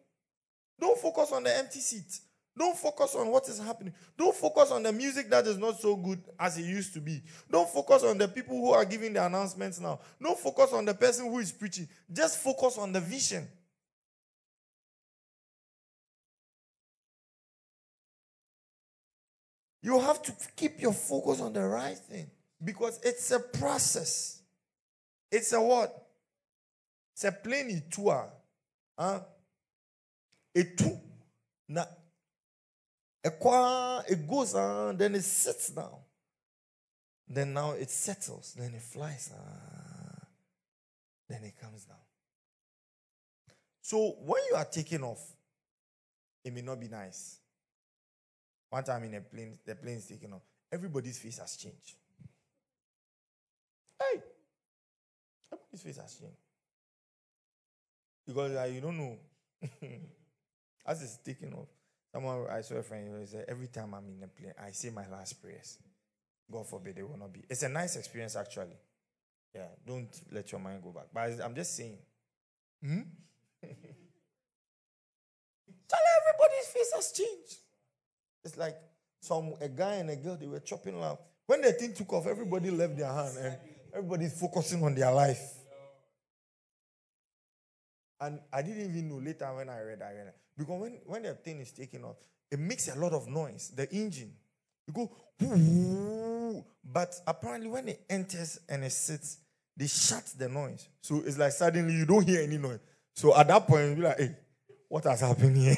[0.78, 2.20] Don't focus on the empty seat.
[2.58, 3.92] Don't focus on what is happening.
[4.16, 7.22] Don't focus on the music that is not so good as it used to be.
[7.50, 10.00] Don't focus on the people who are giving the announcements now.
[10.22, 11.86] Don't focus on the person who is preaching.
[12.10, 13.46] Just focus on the vision.
[19.82, 22.30] You have to keep your focus on the right thing
[22.62, 24.42] because it's a process.
[25.30, 26.06] It's a what?
[27.14, 28.30] It's a plane tour.
[28.98, 29.20] Huh?
[30.54, 30.98] A two.
[31.68, 31.86] Now,
[33.24, 35.96] it goes on, then it sits down.
[37.28, 39.32] Then now it settles, then it flies.
[39.36, 40.26] Ah,
[41.28, 41.96] then it comes down.
[43.82, 45.20] So when you are taking off,
[46.44, 47.40] it may not be nice.
[48.70, 50.42] One time in a plane, the plane is taking off.
[50.70, 51.96] Everybody's face has changed.
[54.00, 54.22] Hey,
[55.52, 56.36] everybody's face has changed
[58.26, 59.16] because uh, you don't know.
[60.86, 61.68] As it's taking off,
[62.12, 64.90] someone I saw a friend who said, "Every time I'm in a plane, I say
[64.90, 65.78] my last prayers.
[66.50, 68.76] God forbid it will not be." It's a nice experience, actually.
[69.54, 71.06] Yeah, don't let your mind go back.
[71.12, 71.98] But I'm just saying.
[72.84, 73.00] Hmm?
[75.88, 77.56] Tell everybody's face has changed.
[78.44, 78.76] It's like
[79.20, 81.18] some a guy and a girl they were chopping love.
[81.46, 83.56] When the thing took off, everybody left their hand and
[83.96, 85.40] everybody's focusing on their life.
[88.20, 90.02] And I didn't even know later when I read,
[90.56, 92.16] because when, when the thing is taking off,
[92.50, 93.72] it makes a lot of noise.
[93.74, 94.32] The engine,
[94.86, 99.38] you go, but apparently when it enters and it sits,
[99.76, 100.88] they shut the noise.
[101.02, 102.78] So it's like suddenly you don't hear any noise.
[103.14, 104.36] So at that point, you're like, hey,
[104.88, 105.76] what has happened here?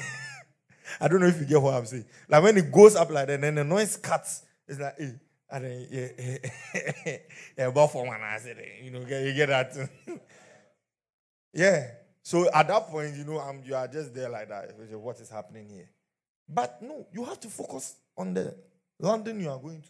[1.00, 2.04] I don't know if you get what I'm saying.
[2.28, 4.42] Like when it goes up like that, then the noise cuts.
[4.68, 5.14] It's like, hey,
[5.50, 7.16] and then yeah,
[7.56, 9.74] yeah, about for one I said, you know, you get that.
[11.54, 11.86] yeah.
[12.22, 14.74] So at that point, you know, I'm, you are just there like that.
[14.98, 15.88] What is happening here?
[16.48, 18.54] But no, you have to focus on the
[19.00, 19.88] London you are going to.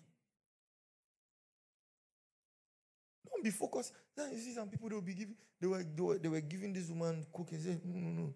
[3.30, 3.92] Don't be focused.
[4.16, 5.34] Then you see some people they will be giving.
[5.60, 7.58] They were, they were they were giving this woman cooking.
[7.60, 8.34] Say no no no,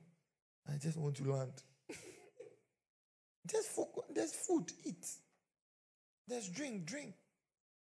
[0.73, 1.53] I just want to land.
[3.47, 4.05] just focus.
[4.15, 5.07] There's food, eat.
[6.29, 7.15] There's drink, drink.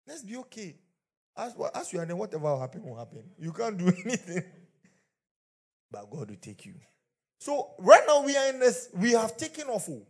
[0.06, 0.76] Let's be okay.
[1.36, 3.22] As well, as you are then whatever will happen will happen.
[3.38, 4.44] You can't do anything
[5.92, 6.74] but God will take you.
[7.38, 9.88] So right now we are in this, we have taken off.
[9.88, 10.06] Oh.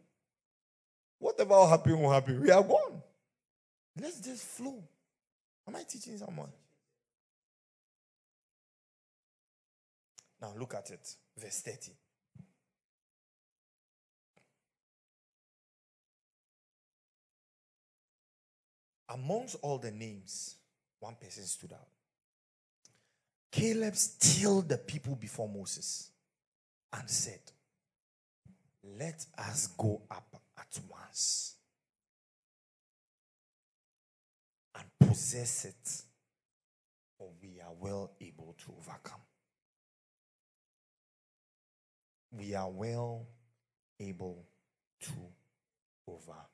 [1.18, 2.40] Whatever will happen will happen.
[2.40, 3.02] We are gone.
[4.00, 4.82] Let's just flow.
[5.66, 6.48] Am I teaching someone?
[10.40, 11.14] Now look at it.
[11.38, 11.92] Verse 30.
[19.12, 20.56] Amongst all the names,
[20.98, 21.88] one person stood out.
[23.50, 26.10] Caleb stilled the people before Moses
[26.92, 27.40] and said,
[28.98, 31.56] Let us go up at once
[34.74, 36.02] and possess it,
[37.18, 39.20] for we are well able to overcome.
[42.30, 43.26] We are well
[44.00, 44.46] able
[45.02, 45.12] to
[46.08, 46.51] overcome.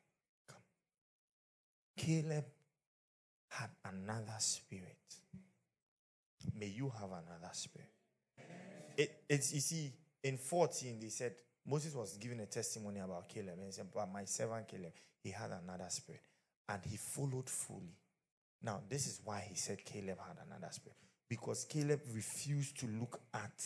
[1.99, 2.45] Caleb
[3.51, 4.97] had another spirit
[6.55, 7.89] May you have another spirit.
[8.97, 11.35] It, it's, you see, in 14, they said
[11.67, 13.55] Moses was giving a testimony about Caleb.
[13.59, 16.23] And he said, But my servant Caleb, he had another spirit.
[16.69, 17.97] And he followed fully.
[18.63, 20.97] Now, this is why he said Caleb had another spirit.
[21.29, 23.65] Because Caleb refused to look at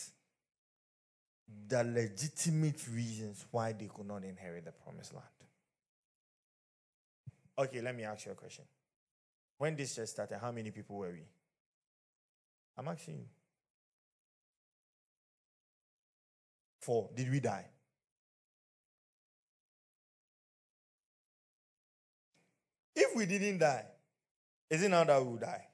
[1.67, 5.25] the legitimate reasons why they could not inherit the promised land.
[7.57, 8.65] Okay, let me ask you a question.
[9.57, 11.23] When this just started, how many people were we?
[12.77, 13.25] I'm asking you.
[16.79, 17.09] Four.
[17.15, 17.65] Did we die?
[22.95, 23.85] If we didn't die,
[24.69, 25.67] is it now that we will die?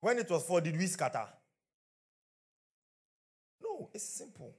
[0.00, 1.26] When it was four, did we scatter?
[3.62, 4.54] No, it's simple.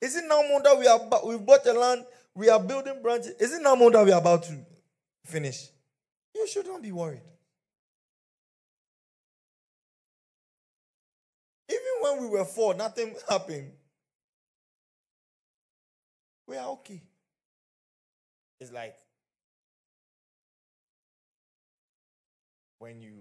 [0.00, 3.34] Is it now more that we are we've bought a land, we are building branches?
[3.38, 4.58] Is it more that we are about to
[5.24, 5.68] finish?
[6.34, 7.22] You should not be worried.
[11.68, 13.72] Even when we were four, nothing happened.
[16.46, 17.02] We are okay.
[18.60, 18.96] It's like
[22.78, 23.12] when you,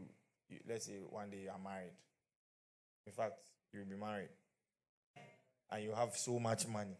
[0.50, 1.94] you, let's say one day you are married.
[3.06, 3.34] In fact,
[3.74, 4.30] you'll be married.
[5.72, 6.98] And you have so much money.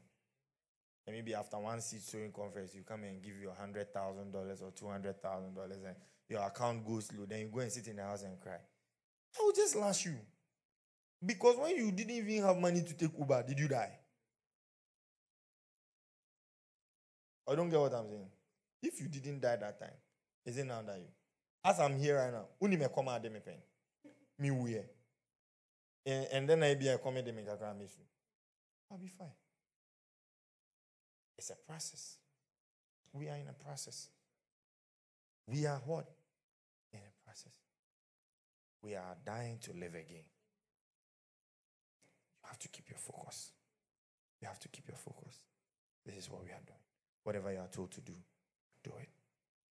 [1.08, 4.32] And maybe after one seed sowing conference, you come and give you a hundred thousand
[4.32, 5.96] dollars or two hundred thousand dollars and
[6.30, 7.26] your account goes low.
[7.26, 8.60] Then you go and sit in the house and cry.
[9.38, 10.16] I will just lash you.
[11.26, 13.92] Because when you didn't even have money to take Uber, did you die?
[17.50, 18.30] I don't get what I'm saying.
[18.84, 19.90] If you didn't die that time,
[20.46, 21.08] is it now that you?
[21.64, 23.56] As I'm here right now, uni me come out me pen.
[24.40, 24.80] Me we
[26.06, 27.86] and, and then I be a come de me kakra me
[28.92, 29.28] I'll be fine.
[31.38, 32.18] It's a process.
[33.14, 34.10] We are in a process.
[35.48, 36.08] We are what?
[36.94, 37.54] In a process.
[38.84, 40.26] We are dying to live again
[42.44, 43.52] You have to keep your focus.
[44.42, 45.36] You have to keep your focus.
[46.06, 46.80] This is what we are doing.
[47.24, 48.14] Whatever you are told to do,
[48.84, 49.10] do it.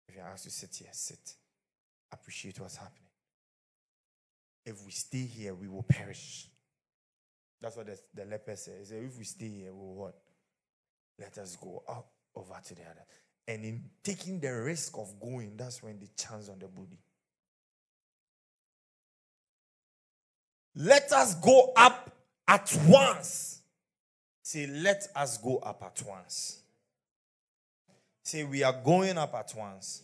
[0.07, 1.35] If you're asked to sit here, sit.
[2.11, 3.09] Appreciate what's happening.
[4.65, 6.47] If we stay here, we will perish.
[7.59, 8.75] That's what the, the leper said.
[8.79, 10.15] He said, if we stay here, we will what?
[11.19, 13.05] Let us go up over to the other.
[13.47, 16.97] And in taking the risk of going, that's when the chance on the body.
[20.75, 22.09] Let us go up
[22.47, 23.61] at once.
[24.41, 26.59] Say, let us go up at once.
[28.23, 30.03] Say, we are going up at once.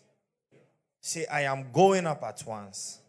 [1.01, 2.99] Say, I am going up at once.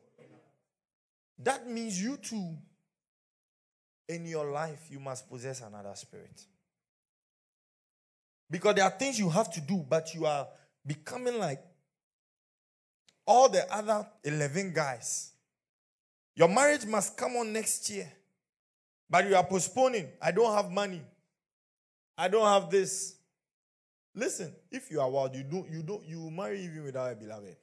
[1.38, 2.56] That means you too,
[4.08, 6.44] in your life, you must possess another spirit.
[8.50, 10.48] Because there are things you have to do, but you are
[10.84, 11.62] becoming like
[13.26, 15.32] all the other 11 guys.
[16.34, 18.10] Your marriage must come on next year,
[19.08, 20.08] but you are postponing.
[20.20, 21.02] I don't have money.
[22.18, 23.14] I don't have this.
[24.14, 27.56] Listen, if you are wild, you don't, you don't, you marry even without a beloved.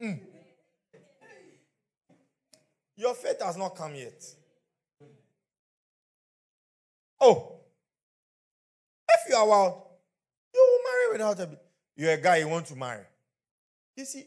[0.00, 0.20] Mm.
[2.96, 4.22] Your faith has not come yet.
[7.20, 7.60] Oh,
[9.08, 9.89] if you are wild,
[11.10, 11.58] marry without a.
[11.96, 13.04] You're a guy you want to marry.
[13.96, 14.24] You see,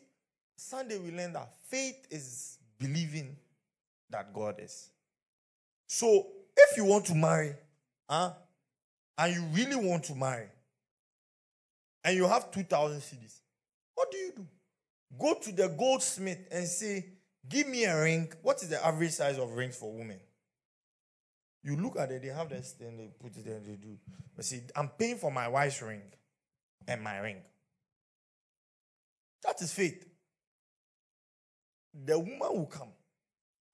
[0.56, 3.36] Sunday we learned that faith is believing
[4.10, 4.90] that God is.
[5.88, 7.56] So if you want to marry,
[8.10, 8.34] huh,
[9.18, 10.48] and you really want to marry,
[12.04, 13.40] and you have 2,000 cedis,
[13.96, 14.48] what do you do?
[15.18, 17.06] Go to the goldsmith and say,
[17.48, 18.32] Give me a ring.
[18.42, 20.20] What is the average size of rings for women?
[21.62, 23.98] You look at it, they have this thing, they put it there, they do.
[24.36, 26.02] But see, I'm paying for my wife's ring
[26.88, 27.42] and my ring.
[29.44, 30.06] That is faith.
[32.06, 32.90] The woman will come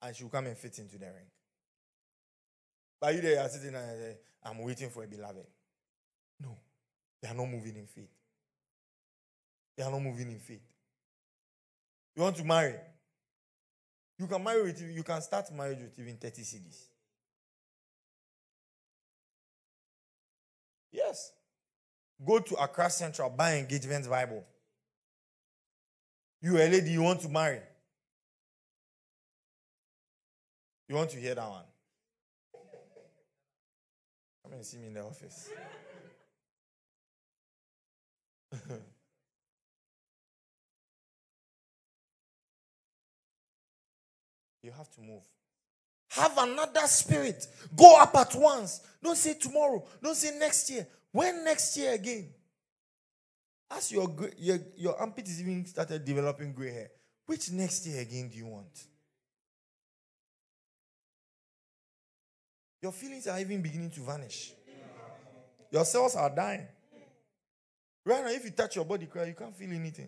[0.01, 1.29] and she'll come and fit into the ring.
[2.99, 5.45] But you there are sitting and say, I'm waiting for a beloved.
[6.41, 6.57] No,
[7.21, 8.11] they are not moving in faith.
[9.77, 10.61] They are not moving in faith.
[12.15, 12.75] You want to marry?
[14.17, 16.87] You can marry with you can start marriage with even 30 cedis.
[20.91, 21.31] Yes.
[22.25, 24.43] Go to Accra Central, buy engagement Bible.
[26.41, 27.61] You a lady, you want to marry.
[30.87, 31.63] You want to hear that one?
[34.43, 35.49] Come and see me in the office.
[44.63, 45.21] you have to move.
[46.11, 47.45] Have another spirit.
[47.75, 48.81] Go up at once.
[49.03, 49.85] Don't say tomorrow.
[50.01, 50.87] Don't say next year.
[51.11, 52.29] When next year again?
[53.71, 56.89] As your, your, your armpit is even started developing gray hair,
[57.25, 58.85] which next year again do you want?
[62.81, 64.53] Your feelings are even beginning to vanish.
[65.71, 66.67] Your cells are dying.
[68.05, 70.07] Right now, if you touch your body, you can't feel anything.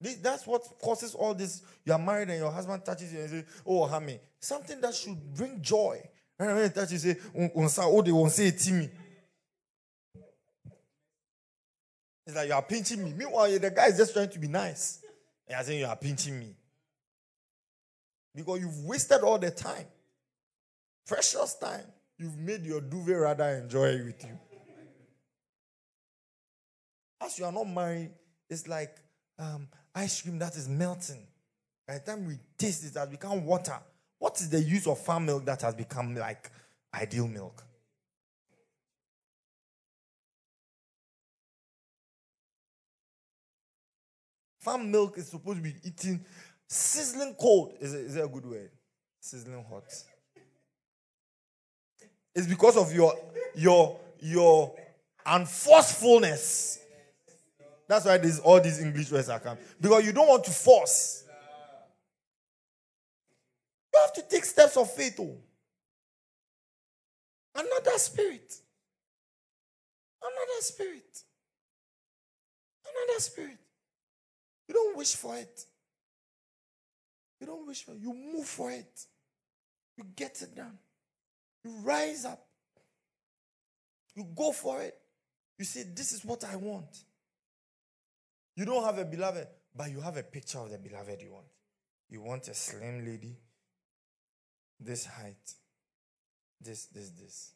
[0.00, 1.62] This, that's what causes all this.
[1.84, 5.34] You are married and your husband touches you and say, "Oh, honey," something that should
[5.34, 6.00] bring joy.
[6.38, 8.90] Now, when he touches you, say, "Oh, they won't say it to me."
[12.26, 13.12] It's like you are pinching me.
[13.12, 15.00] Meanwhile, the guy is just trying to be nice.
[15.46, 16.56] And I saying you are pinching me.
[18.34, 19.86] Because you've wasted all the time.
[21.06, 21.84] Precious time.
[22.18, 24.38] You've made your duvet rather enjoy with you.
[27.20, 28.10] As you are not married,
[28.48, 28.96] it's like
[29.38, 31.26] um, ice cream that is melting.
[31.86, 33.78] By the time we taste it, it has become water.
[34.18, 36.50] What is the use of farm milk that has become like
[36.94, 37.62] ideal milk?
[44.64, 46.24] Farm milk is supposed to be eaten
[46.66, 47.74] sizzling cold.
[47.80, 48.70] Is it, is it a good word?
[49.20, 49.84] Sizzling hot.
[52.34, 53.14] It's because of your
[53.54, 54.74] your your
[55.26, 56.78] unforcefulness.
[57.86, 59.62] That's why these all these English words are coming.
[59.78, 61.24] Because you don't want to force.
[63.92, 65.20] You have to take steps of faith.
[65.20, 65.36] Oh.
[67.54, 68.54] Another spirit.
[70.22, 71.22] Another spirit.
[72.82, 73.58] Another spirit.
[74.68, 75.64] You don't wish for it.
[77.40, 77.98] You don't wish for it.
[77.98, 79.06] You move for it.
[79.96, 80.78] You get it done.
[81.64, 82.46] You rise up.
[84.14, 84.96] You go for it.
[85.58, 87.04] You say, This is what I want.
[88.56, 91.46] You don't have a beloved, but you have a picture of the beloved you want.
[92.08, 93.36] You want a slim lady,
[94.78, 95.54] this height,
[96.60, 97.52] this, this, this.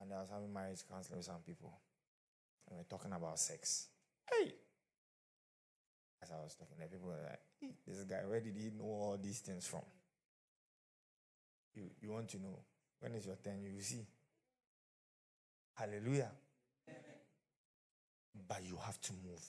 [0.00, 1.72] And I was having marriage counseling with some people.
[2.66, 3.88] And we are talking about sex.
[4.30, 4.52] Hey!
[6.22, 8.84] As I was talking, the people were like, hey, this guy, where did he know
[8.84, 9.82] all these things from?
[11.74, 12.58] You, you want to know.
[13.00, 13.62] When is your turn?
[13.62, 14.06] You see.
[15.74, 16.30] Hallelujah.
[18.46, 19.44] But you have to move.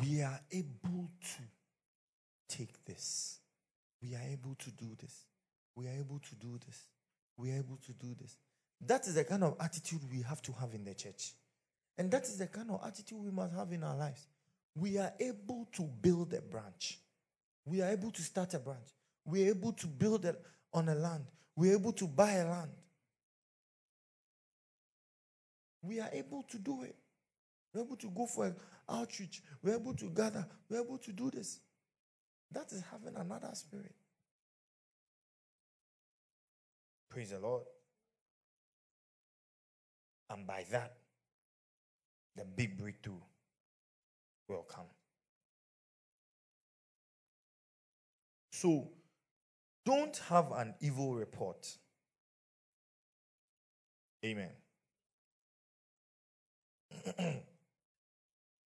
[0.00, 1.42] We are able to
[2.48, 3.38] take this.
[4.02, 5.24] We are able to do this.
[5.76, 6.86] We are able to do this.
[7.36, 8.36] We are able to do this.
[8.80, 11.32] That is the kind of attitude we have to have in the church.
[11.96, 14.26] And that is the kind of attitude we must have in our lives.
[14.74, 16.98] We are able to build a branch.
[17.64, 18.88] We are able to start a branch.
[19.24, 20.40] We are able to build it
[20.72, 21.24] on a land.
[21.56, 22.72] We are able to buy a land.
[25.82, 26.96] We are able to do it.
[27.72, 28.54] We're able to go for
[28.88, 29.42] outreach.
[29.62, 30.46] We're able to gather.
[30.68, 31.60] We're able to do this.
[32.50, 33.94] That is having another spirit.
[37.10, 37.64] Praise the Lord.
[40.34, 40.96] And by that,
[42.36, 43.20] the big breakthrough
[44.48, 44.86] will come.
[48.50, 48.88] So,
[49.86, 51.68] don't have an evil report.
[54.24, 54.50] Amen.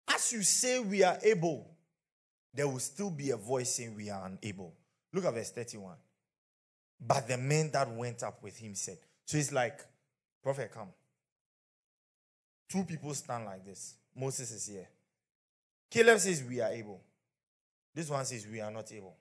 [0.07, 1.69] As you say we are able,
[2.53, 4.73] there will still be a voice saying we are unable.
[5.13, 5.95] Look at verse 31.
[6.99, 9.79] But the men that went up with him said, So it's like,
[10.43, 10.89] Prophet, come.
[12.69, 13.95] Two people stand like this.
[14.15, 14.87] Moses is here.
[15.89, 17.01] Caleb says, We are able.
[17.93, 19.15] This one says, We are not able.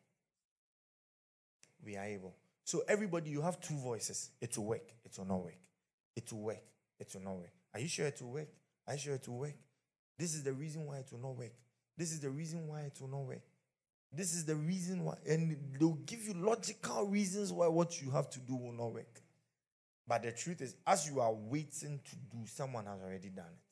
[1.84, 2.34] We are able.
[2.64, 4.30] So, everybody, you have two voices.
[4.40, 4.88] It will work.
[5.04, 5.58] It will not work.
[6.16, 6.62] It will work.
[6.98, 7.52] It will not work.
[7.74, 8.48] Are you sure it will work?
[8.86, 9.56] Are you sure it will work?
[10.18, 11.52] This is the reason why it will not work.
[11.96, 13.42] This is the reason why it will not work.
[14.12, 15.14] This is the reason why.
[15.26, 19.20] And they'll give you logical reasons why what you have to do will not work.
[20.06, 23.62] But the truth is, as you are waiting to do, someone has already done it.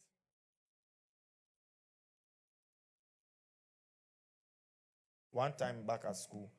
[5.33, 6.51] One time back at school,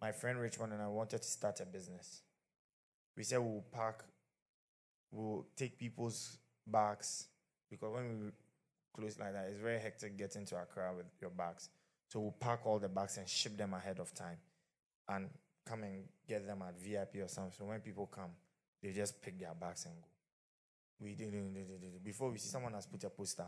[0.00, 2.22] my friend Richmond and I wanted to start a business.
[3.16, 4.04] We said we'll pack,
[5.10, 7.26] we'll take people's bags
[7.70, 8.30] because when we
[8.94, 11.70] close like that, it's very hectic getting to Accra with your bags.
[12.08, 14.38] So we'll pack all the bags and ship them ahead of time
[15.08, 15.28] and
[15.66, 17.52] come and get them at VIP or something.
[17.58, 18.30] So when people come,
[18.82, 20.08] they just pick their bags and go.
[21.00, 22.04] We didn't.
[22.04, 23.46] before we see someone has put a poster.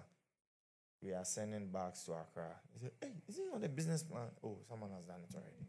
[1.02, 2.50] We are sending bags to Accra.
[2.74, 4.28] He said, Hey, is it not a business plan?
[4.44, 5.66] Oh, someone has done it already.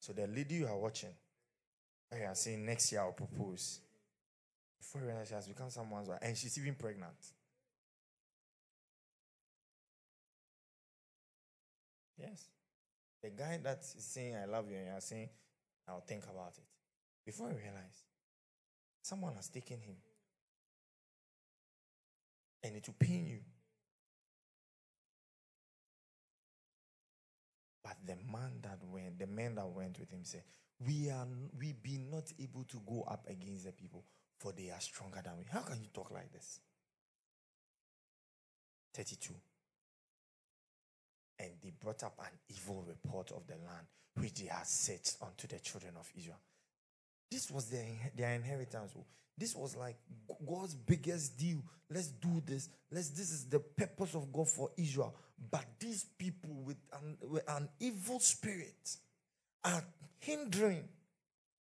[0.00, 1.14] So the lady you are watching,
[2.12, 3.80] I are saying next year I'll propose.
[4.78, 7.14] Before you she has become someone's wife, and she's even pregnant.
[12.18, 12.48] Yes.
[13.22, 15.30] The guy that is saying I love you and you're saying
[15.88, 16.64] I'll think about it.
[17.24, 18.04] Before you realize,
[19.02, 19.96] someone has taken him.
[22.62, 23.40] And it will pain you.
[27.82, 30.42] But the man that went, the men that went with him said,
[30.80, 31.26] We are
[31.58, 34.04] we be not able to go up against the people,
[34.38, 35.44] for they are stronger than we.
[35.50, 36.60] How can you talk like this?
[38.94, 39.34] 32.
[41.38, 45.46] And they brought up an evil report of the land which they had set unto
[45.48, 46.38] the children of Israel.
[47.30, 48.92] This was their, their inheritance.
[48.96, 49.04] Oh.
[49.36, 49.96] This was like
[50.46, 51.58] God's biggest deal.
[51.90, 52.68] Let's do this.
[52.90, 53.10] Let's.
[53.10, 55.14] This is the purpose of God for Israel.
[55.50, 58.96] But these people with an, with an evil spirit
[59.64, 59.82] are
[60.20, 60.88] hindering.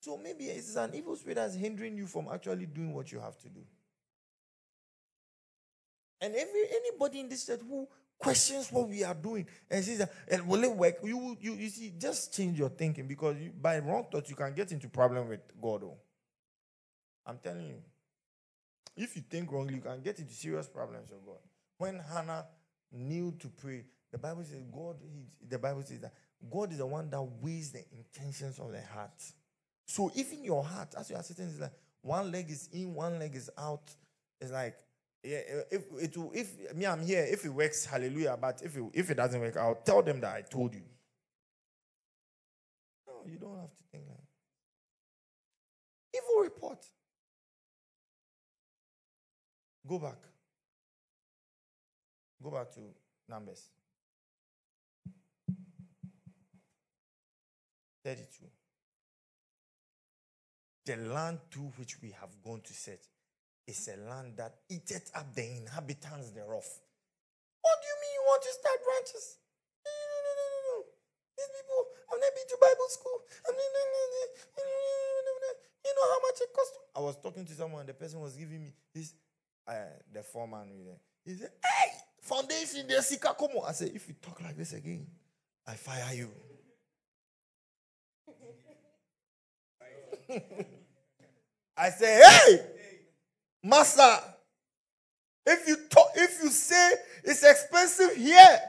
[0.02, 3.38] So maybe it's an evil spirit that's hindering you from actually doing what you have
[3.40, 3.62] to do.
[6.20, 7.88] And every anybody in this church who
[8.22, 10.96] questions what we are doing and says, and will it work?
[11.04, 14.54] You, you, you see, just change your thinking because you, by wrong thoughts, you can
[14.54, 15.84] get into problem with God.
[15.84, 15.98] Oh.
[17.26, 17.82] I'm telling you.
[18.96, 21.40] If you think wrongly, you can get into serious problems with God.
[21.78, 22.46] When Hannah
[22.92, 26.14] knew to pray, the Bible says God, he, the Bible says that
[26.52, 29.24] God is the one that weighs the intentions of the heart.
[29.86, 32.94] So if in your heart, as you are sitting, it's like one leg is in,
[32.94, 33.90] one leg is out.
[34.40, 34.76] It's like
[35.24, 38.38] yeah, eh, if it will, if me I'm here, if it works, hallelujah.
[38.40, 40.82] But if it, if it doesn't work, I'll tell them that I told you.
[43.08, 44.18] No, you don't have to think like
[46.16, 46.86] evil report.
[49.88, 50.18] Go back.
[52.42, 52.80] Go back to
[53.30, 53.70] Numbers.
[58.04, 58.46] 32.
[60.86, 63.06] The land to which we have gone to set
[63.68, 66.66] is a land that eateth up the inhabitants thereof.
[67.62, 69.38] What do you mean you want to start branches?
[69.86, 70.78] No, no, no, no, no.
[71.38, 73.18] These people have not been to Bible school.
[75.82, 76.78] You know how much it costs?
[76.96, 79.14] I was talking to someone, the person was giving me this,
[79.68, 79.74] uh,
[80.14, 80.70] the foreman.
[81.26, 81.92] He said, Hey,
[82.22, 83.68] foundation, there's Sikakomo.
[83.68, 85.08] I said, If you talk like this again,
[85.68, 86.30] I fire you.
[91.78, 92.60] I say, hey,
[93.64, 94.18] master,
[95.46, 96.94] if you talk, if you say
[97.24, 98.60] it's expensive here,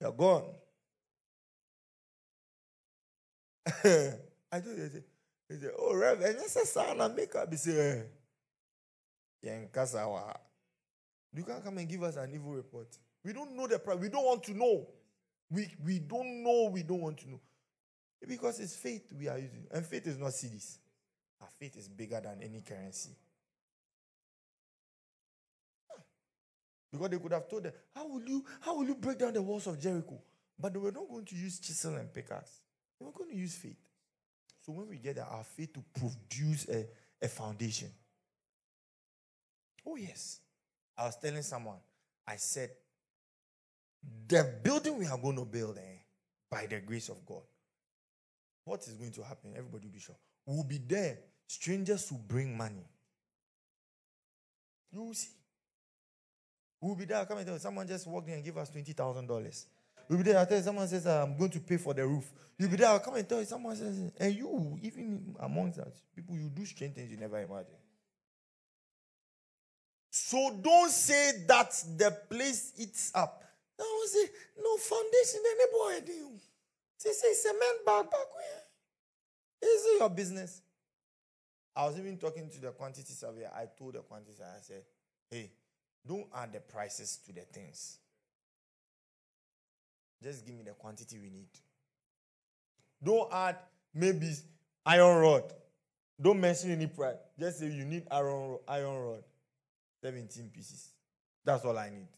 [0.00, 0.44] you're gone.
[4.52, 4.90] I told you,
[5.48, 7.48] he said, oh, Rev, eh, and that's a son of makeup.
[7.50, 8.06] He said,
[9.44, 10.36] eh, Yankasawa.
[11.34, 12.88] You can't come and give us an evil report.
[13.24, 13.98] We don't know the price.
[13.98, 14.86] We don't want to know.
[15.50, 16.70] We, we don't know.
[16.72, 17.40] We don't want to know.
[18.26, 19.66] Because it's faith we are using.
[19.70, 20.78] And faith is not cedis.
[21.40, 23.10] Our faith is bigger than any currency.
[26.92, 29.42] Because they could have told them, how will you how will you break down the
[29.42, 30.20] walls of Jericho?
[30.58, 32.60] But they were not going to use chisel and pickaxe.
[32.98, 33.78] They were going to use faith.
[34.60, 36.86] So when we get our faith to produce a,
[37.22, 37.88] a foundation.
[39.86, 40.40] Oh, yes.
[40.98, 41.78] I was telling someone,
[42.26, 42.70] I said,
[44.28, 45.98] the building we are going to build, eh,
[46.50, 47.42] by the grace of God,
[48.64, 49.54] what is going to happen?
[49.56, 50.16] Everybody will be sure.
[50.44, 51.18] We'll be there.
[51.50, 52.86] Strangers will bring money.
[54.92, 55.30] You will see.
[56.80, 57.24] We'll be there.
[57.24, 59.64] Come and tell you, someone just walked in and gave us $20,000.
[60.08, 60.38] We'll be there.
[60.38, 62.30] I tell you, someone says, I'm going to pay for the roof.
[62.56, 62.96] You'll be there.
[63.00, 66.94] Come and tell you, someone says, and you, even amongst us, people, you do strange
[66.94, 67.74] things you never imagine.
[70.12, 73.42] So don't say that the place eats up.
[73.76, 74.24] Now say,
[74.62, 76.12] no foundation, any boy
[76.96, 79.68] Say, say, cement bag back where?
[79.68, 80.62] Is it your business?
[81.76, 83.50] I was even talking to the quantity surveyor.
[83.54, 84.82] I told the quantity surveyor, I said,
[85.30, 85.50] hey,
[86.06, 87.98] don't add the prices to the things.
[90.22, 91.48] Just give me the quantity we need.
[93.02, 93.56] Don't add
[93.94, 94.32] maybe
[94.84, 95.52] iron rod.
[96.20, 97.16] Don't mention any price.
[97.38, 99.22] Just say you need iron, rod, iron rod.
[100.02, 100.90] 17 pieces.
[101.44, 102.08] That's all I need.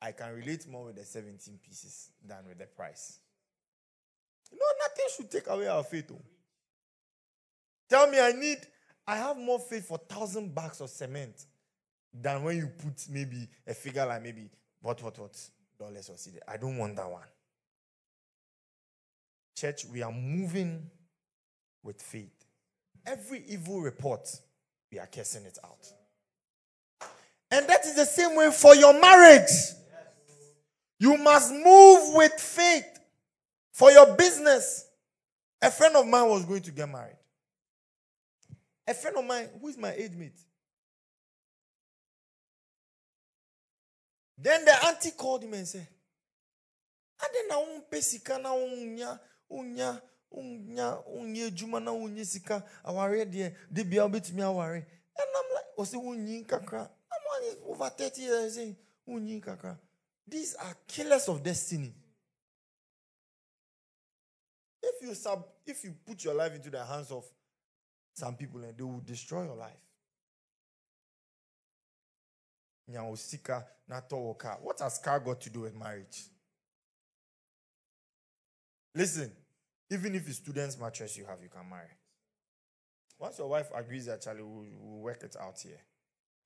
[0.00, 3.18] I can relate more with the 17 pieces than with the price.
[4.52, 6.10] You know, nothing should take away our faith.
[6.12, 6.20] Oh.
[7.94, 8.58] Tell me, I need,
[9.06, 11.46] I have more faith for thousand bags of cement
[12.12, 14.50] than when you put maybe a figure like maybe
[14.82, 16.38] what, what, what, dollars or cedi.
[16.48, 17.22] I don't want that one.
[19.56, 20.90] Church, we are moving
[21.84, 22.34] with faith.
[23.06, 24.28] Every evil report,
[24.90, 25.86] we are cursing it out.
[27.52, 29.52] And that is the same way for your marriage.
[30.98, 32.98] You must move with faith
[33.70, 34.84] for your business.
[35.62, 37.18] A friend of mine was going to get married.
[38.86, 40.38] A friend of mine, who is my age mate,
[44.36, 45.86] Then the auntie called him and said,
[47.22, 49.18] Ade sika na wonya
[49.50, 54.74] wonya wonya wonye adwuma na wonye sika aware de de bia obetumi aware.
[54.74, 58.76] And I'm like, "Ose wonyi kakra." I'm is over 30 years saying,
[59.08, 59.78] "Wonyi kakra."
[60.26, 61.94] These are killers of destiny.
[64.82, 67.24] If you sub, if you put your life into the hands of
[68.14, 69.72] some people, and they will destroy your life.
[74.62, 76.24] What has car got to do with marriage?
[78.94, 79.32] Listen,
[79.90, 81.88] even if it's student's mattress you have, you can marry.
[83.18, 85.80] Once your wife agrees that Charlie will we'll work it out here,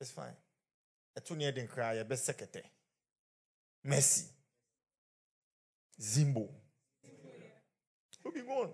[0.00, 0.36] it's fine.
[1.18, 2.64] Etunia didn't cry, secretary.
[3.86, 4.28] Messi.
[6.00, 6.48] Zimbo.
[8.24, 8.70] Look, you go on.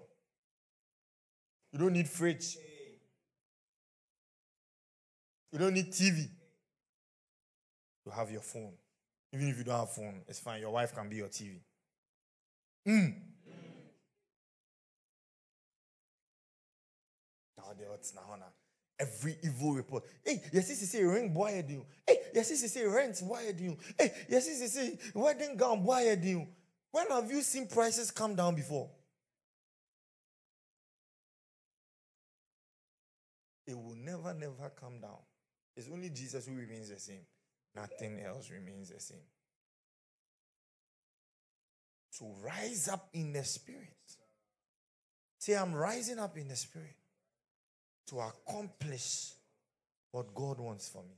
[1.72, 2.58] You don't need fridge.
[5.54, 6.28] You don't need TV
[8.04, 8.72] you have your phone.
[9.32, 10.60] Even if you don't have phone, it's fine.
[10.60, 11.60] Your wife can be your TV.
[12.86, 13.14] Mm.
[18.98, 20.04] Every evil report.
[20.24, 21.84] Hey, yes, is a ring boy do.
[22.06, 23.76] Hey, yes, is a rent boy do.
[23.98, 26.46] Hey, yes, is a wedding gown boy do.
[26.92, 28.88] When have you seen prices come down before?
[33.66, 35.18] It will never, never come down.
[35.76, 37.26] It's only Jesus who remains the same.
[37.74, 39.18] Nothing else remains the same.
[42.10, 43.96] So rise up in the spirit.
[45.38, 46.94] Say, I'm rising up in the spirit
[48.06, 49.32] to accomplish
[50.12, 51.16] what God wants for me.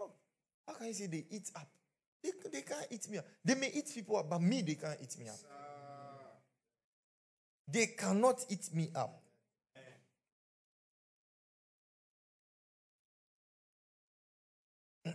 [0.00, 0.12] Oh,
[0.66, 1.68] how can you say they eat up?
[2.22, 3.26] They, they can't eat me up.
[3.44, 5.36] They may eat people up, but me, they can't eat me up.
[7.66, 9.20] They cannot eat me up.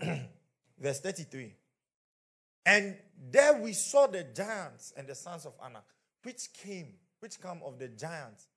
[0.80, 1.54] Verse 33.
[2.66, 2.96] And
[3.32, 5.84] there we saw the giants and the sons of Anak,
[6.24, 8.48] which came, which come of the giants.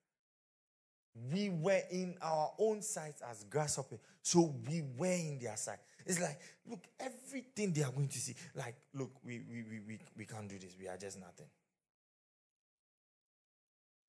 [1.31, 5.79] We were in our own sight as grasshoppers, so we were in their sight.
[6.05, 8.35] It's like, look, everything they are going to see.
[8.55, 10.75] Like, look, we, we, we, we, we can't do this.
[10.79, 11.47] We are just nothing.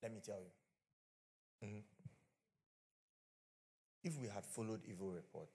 [0.02, 1.68] Let me tell you.
[1.68, 1.82] Mhm.
[4.04, 5.48] If we had followed evil report,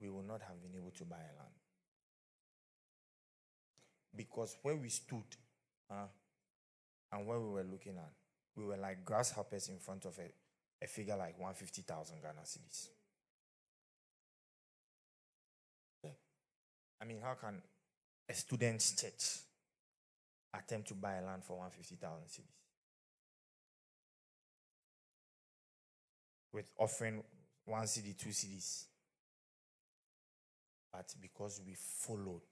[0.00, 1.54] we would not have been able to buy a land.
[4.16, 5.36] Because where we stood
[5.90, 6.06] uh,
[7.12, 8.12] and where we were looking at,
[8.56, 12.88] we were like grasshoppers in front of a, a figure like 150,000 Ghana cedis.
[17.00, 17.62] I mean, how can
[18.28, 19.38] a student's church
[20.54, 22.44] attempt to buy land for 150,000 cedis?
[26.52, 27.22] With offering
[27.64, 28.84] one cedi, two cedis.
[30.92, 32.42] But because we followed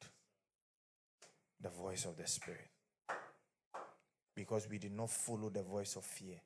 [1.61, 2.71] the voice of the Spirit,
[4.35, 6.41] because we did not follow the voice of fear,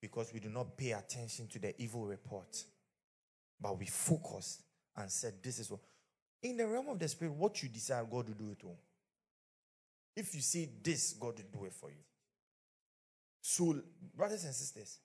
[0.00, 2.64] because we did not pay attention to the evil report,
[3.60, 4.62] but we focused
[4.96, 5.80] and said, This is what.
[6.42, 8.78] In the realm of the Spirit, what you desire, God will do it all.
[10.16, 11.96] If you say this, God will do it for you.
[13.40, 13.80] So,
[14.16, 14.98] brothers and sisters,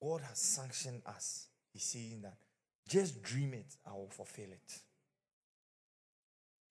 [0.00, 1.46] God has sanctioned us.
[1.72, 2.36] He's saying that
[2.88, 4.78] just dream it, I will fulfill it.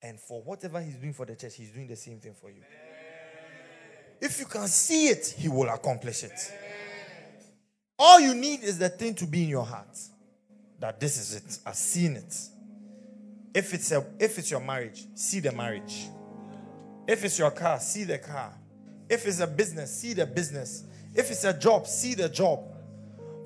[0.01, 2.61] And for whatever He's doing for the church, He's doing the same thing for you.
[4.21, 6.53] If you can see it, He will accomplish it.
[7.97, 9.97] All you need is the thing to be in your heart
[10.79, 11.59] that this is it.
[11.65, 12.37] I've seen it.
[13.53, 16.07] If it's a if it's your marriage, see the marriage.
[17.07, 18.53] If it's your car, see the car.
[19.09, 20.83] If it's a business, see the business.
[21.13, 22.63] If it's a job, see the job.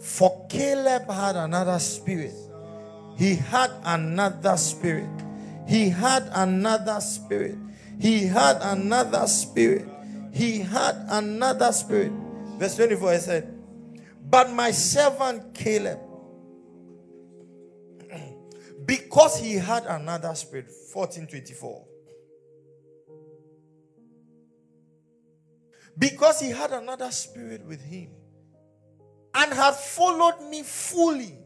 [0.01, 2.33] For Caleb had another spirit.
[3.19, 5.09] He had another spirit.
[5.67, 7.57] He had another spirit.
[7.99, 9.85] He had another spirit.
[10.33, 12.13] He had another spirit.
[12.57, 13.59] Verse 24, he said,
[14.23, 15.99] But my servant Caleb,
[18.85, 21.85] because he had another spirit, 1424.
[25.97, 28.11] Because he had another spirit with him
[29.35, 31.37] and had followed me fully.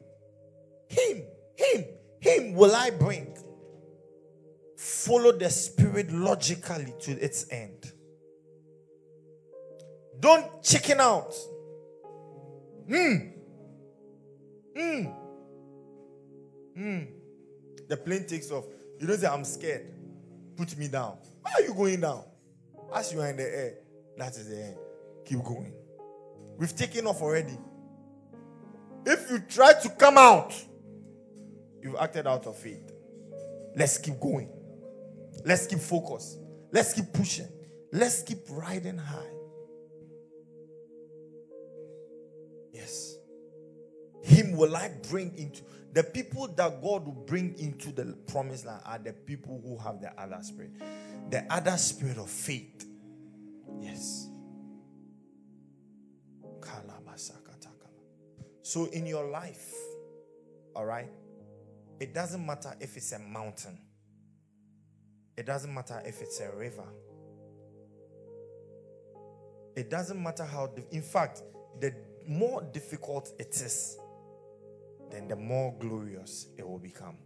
[0.88, 1.24] Him,
[1.56, 1.86] him,
[2.20, 3.38] him will I bring.
[4.78, 7.92] Follow the spirit logically to its end.
[10.20, 11.34] Don't chicken out.
[12.88, 13.16] Hmm.
[14.78, 15.04] Hmm.
[16.76, 17.00] Hmm.
[17.88, 18.66] The plane takes off.
[19.00, 19.94] You don't say, I'm scared.
[20.56, 21.18] Put me down.
[21.42, 22.24] Why are you going down?
[22.94, 23.74] As you are in the air,
[24.18, 24.78] that is the end.
[25.26, 25.74] Keep going.
[26.58, 27.58] We've taken off already.
[29.06, 30.54] If you try to come out,
[31.84, 32.92] you've acted out of faith.
[33.76, 34.50] Let's keep going.
[35.46, 36.40] Let's keep focused.
[36.72, 37.48] Let's keep pushing.
[37.92, 39.34] Let's keep riding high.
[42.72, 43.18] Yes.
[44.24, 45.62] Him will I bring into
[45.92, 50.02] the people that God will bring into the promised land are the people who have
[50.02, 50.72] the other spirit.
[51.30, 52.86] The other spirit of faith.
[53.80, 54.30] Yes.
[58.74, 59.72] So in your life,
[60.76, 61.08] all right,
[62.00, 63.78] it doesn't matter if it's a mountain,
[65.38, 66.88] it doesn't matter if it's a river,
[69.76, 71.42] it doesn't matter how, in fact,
[71.80, 71.94] the
[72.28, 73.98] more difficult it is,
[75.10, 77.18] then the more glorious it will become.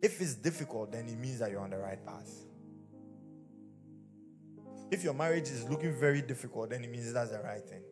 [0.00, 2.30] If it's difficult, then it means that you're on the right path.
[4.90, 7.82] If your marriage is looking very difficult, then it means that's the right thing.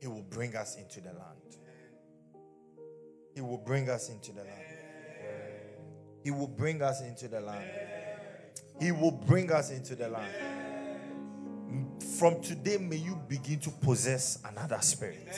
[0.00, 1.56] He will bring us into the land.
[3.34, 4.64] He will bring us into the land.
[6.24, 7.70] He will bring us into the land.
[8.80, 10.32] He will bring us into the land.
[12.18, 15.28] From today, may you begin to possess another spirit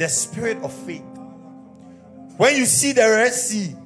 [0.00, 1.04] the spirit of faith.
[2.38, 3.76] When you see the Red Sea,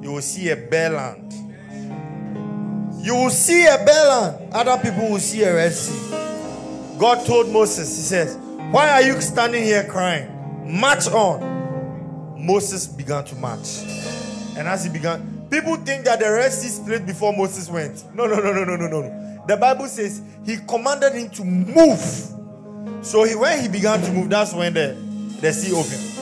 [0.00, 1.32] you will see a bare land.
[3.04, 4.54] You will see a bare land.
[4.54, 6.15] Other people will see a Red Sea.
[6.98, 8.36] God told Moses, He says,
[8.70, 10.80] Why are you standing here crying?
[10.80, 11.56] March on.
[12.36, 13.82] Moses began to march.
[14.56, 18.04] And as he began, people think that the Red Sea split before Moses went.
[18.14, 19.44] No, no, no, no, no, no, no.
[19.46, 23.04] The Bible says he commanded him to move.
[23.04, 24.96] So he, when he began to move, that's when the,
[25.40, 26.14] the sea opened.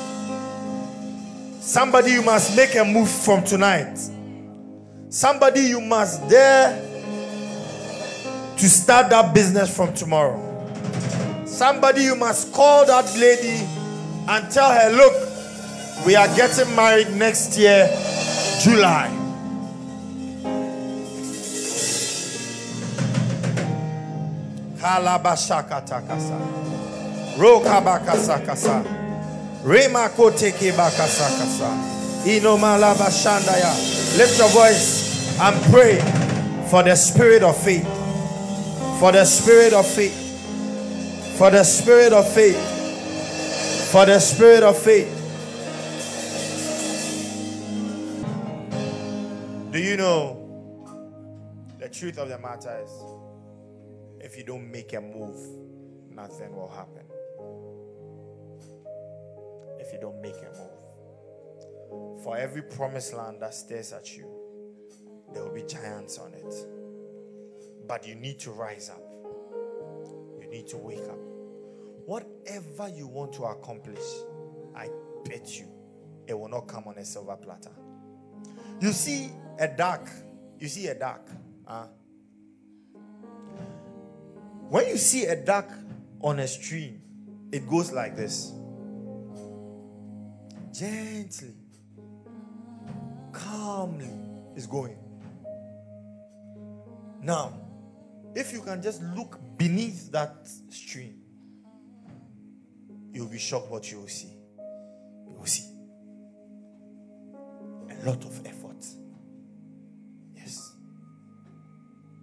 [1.63, 3.99] Somebody you must make a move from tonight.
[5.09, 6.81] Somebody you must dare
[8.57, 10.44] to start that business from tomorrow.
[11.55, 13.65] Somebody you must call that lady
[14.27, 15.15] and tell her, look,
[16.05, 17.87] we are getting married next year,
[18.61, 19.09] July.
[24.79, 26.39] Kalabashakatakasa.
[27.39, 28.83] Rokabakasakasa.
[29.65, 31.71] Rema koteke bakasakasa.
[32.27, 33.71] Inomalaba shandaya.
[34.19, 36.01] Lift your voice and pray
[36.69, 37.87] for the spirit of faith.
[38.99, 40.24] For the spirit of faith.
[41.37, 43.91] For the spirit of faith.
[43.91, 45.21] For the spirit of faith.
[49.73, 50.41] Do you know
[51.81, 52.91] the truth of the matter is
[54.21, 55.39] if you don't make a move,
[56.11, 57.05] nothing will happen.
[59.81, 64.27] If you don't make a move, for every promised land that stares at you,
[65.33, 66.55] there will be giants on it.
[67.87, 69.04] But you need to rise up,
[70.55, 71.19] need to wake up.
[72.07, 74.05] Whatever you want to accomplish,
[74.77, 74.89] I
[75.25, 75.67] bet you
[76.27, 77.73] it will not come on a silver platter.
[78.81, 80.09] You see a duck,
[80.59, 81.29] you see a duck.
[81.67, 81.87] Huh?
[84.69, 85.71] When you see a duck
[86.21, 87.03] on a stream,
[87.51, 88.53] it goes like this
[90.73, 91.55] gently,
[93.33, 94.11] calmly,
[94.55, 94.99] is going.
[97.23, 97.64] Now,
[98.35, 101.21] if you can just look beneath that stream,
[103.13, 104.33] you'll be shocked what you will see.
[105.29, 105.71] You will see
[107.91, 108.85] a lot of effort.
[110.35, 110.75] Yes.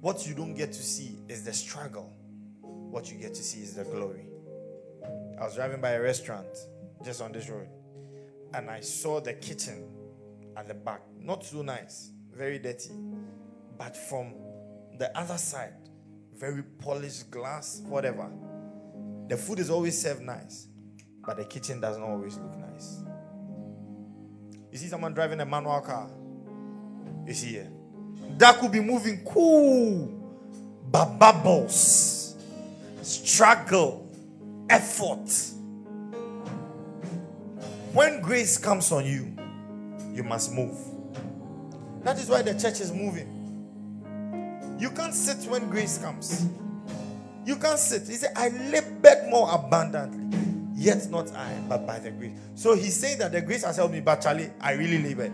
[0.02, 2.14] What you don't get to see is the struggle
[2.92, 4.26] what you get to see is the glory.
[5.40, 6.48] I was driving by a restaurant
[7.04, 7.68] just on this road
[8.54, 9.86] and I saw the kitchen
[10.58, 11.02] at the back.
[11.18, 12.92] Not so nice, very dirty.
[13.78, 14.34] But from
[15.00, 15.74] the other side,
[16.38, 18.30] very polished glass, whatever.
[19.28, 20.68] The food is always served nice,
[21.26, 23.04] but the kitchen doesn't always look nice.
[24.72, 26.10] You see someone driving a manual car,
[27.26, 27.72] you see here.
[28.38, 30.08] That could be moving cool,
[30.90, 32.22] but bubbles
[33.02, 34.08] struggle,
[34.70, 35.30] effort.
[37.94, 39.36] When grace comes on you,
[40.14, 40.78] you must move.
[42.04, 43.41] That is why the church is moving.
[44.82, 46.48] You can't sit when grace comes.
[47.46, 48.08] You can't sit.
[48.08, 50.26] He said, I labored more abundantly,
[50.74, 52.34] yet not I, but by the grace.
[52.56, 55.32] So he's saying that the grace has helped me, but Charlie, I really labored.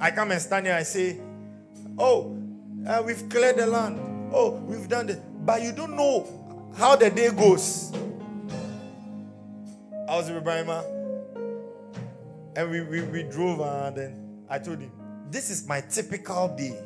[0.00, 1.20] I come and stand here, I say,
[1.96, 2.36] Oh,
[2.84, 4.00] uh, we've cleared the land.
[4.34, 6.26] Oh, we've done this but you don't know
[6.76, 7.92] how the day goes.
[10.08, 10.70] I was with Ibrahim
[12.56, 14.90] and we, we, we drove and then I told him,
[15.30, 16.76] This is my typical day.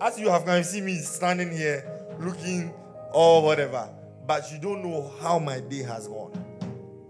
[0.00, 1.84] As you have come, see me standing here
[2.20, 2.72] looking
[3.12, 3.88] or whatever,
[4.26, 6.32] but you don't know how my day has gone.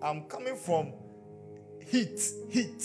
[0.00, 0.92] I'm coming from
[1.84, 2.84] heat, heat,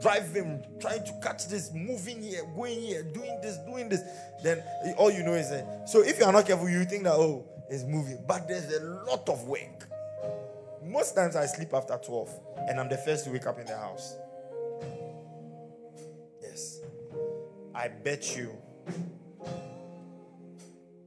[0.00, 4.02] driving, trying to catch this, moving here, going here, doing this, doing this.
[4.44, 4.62] Then
[4.96, 5.88] all you know is that.
[5.88, 8.22] So if you are not careful, you think that, oh, it's moving.
[8.28, 9.88] But there's a lot of work.
[10.84, 13.76] Most times I sleep after 12 and I'm the first to wake up in the
[13.76, 14.14] house.
[17.76, 18.50] I bet you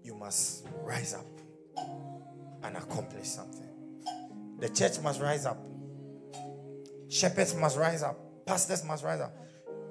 [0.04, 1.26] you must rise up
[2.62, 3.68] and accomplish something.
[4.60, 5.58] The church must rise up.
[7.10, 8.20] Shepherds must rise up.
[8.46, 9.36] Pastors must rise up.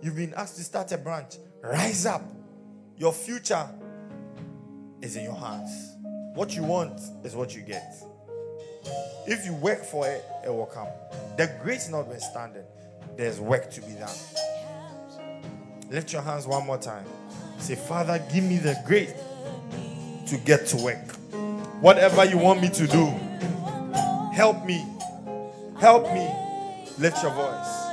[0.03, 1.35] You've been asked to start a branch.
[1.65, 2.23] Rise up.
[2.97, 3.69] Your future
[5.03, 5.97] is in your hands.
[6.35, 7.93] What you want is what you get.
[9.27, 10.87] If you work for it, it will come.
[11.37, 12.65] The grace notwithstanding,
[13.17, 14.15] there's work to be done.
[15.91, 17.05] Lift your hands one more time.
[17.59, 19.15] Say, Father, give me the grace
[20.27, 21.15] to get to work.
[21.81, 23.07] Whatever you want me to do,
[24.35, 24.85] help me.
[25.79, 26.31] Help me.
[26.99, 27.89] Lift your voice.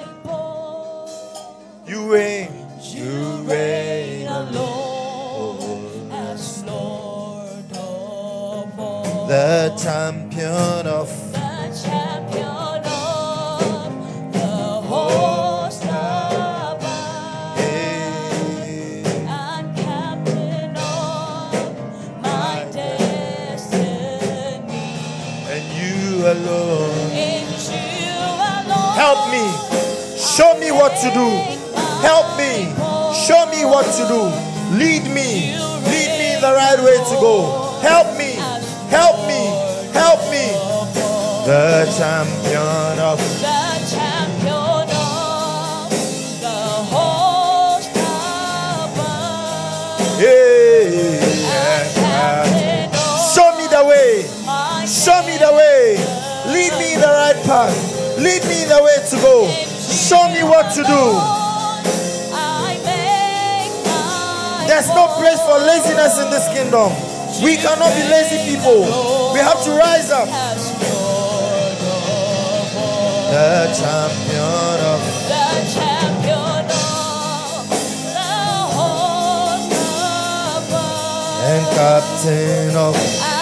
[1.88, 2.50] You reign,
[2.82, 9.28] you reign alone as Lord of all.
[9.28, 11.25] The champion of
[30.86, 31.30] what to do.
[32.06, 32.70] Help me.
[33.26, 34.22] Show me what to do.
[34.78, 35.58] Lead me.
[35.90, 37.74] Lead me in the right way to go.
[37.82, 38.38] Help me.
[38.94, 39.42] Help me.
[39.98, 40.46] Help me.
[41.50, 43.58] The champion of the
[43.90, 45.90] champion of
[46.46, 46.60] the
[46.94, 47.90] host
[50.22, 50.46] Yeah.
[53.34, 54.22] Show me the way.
[54.86, 55.98] Show me the way.
[56.54, 57.74] Lead me in the right path.
[58.20, 59.65] Lead me in the way to go.
[60.06, 61.04] Show me what to do.
[64.68, 66.94] There's no place for laziness in this kingdom.
[67.44, 68.82] We cannot be lazy people.
[69.34, 70.28] We have to rise up.
[73.36, 77.66] the champion of the champion of
[78.14, 78.30] the
[81.50, 83.35] and captain of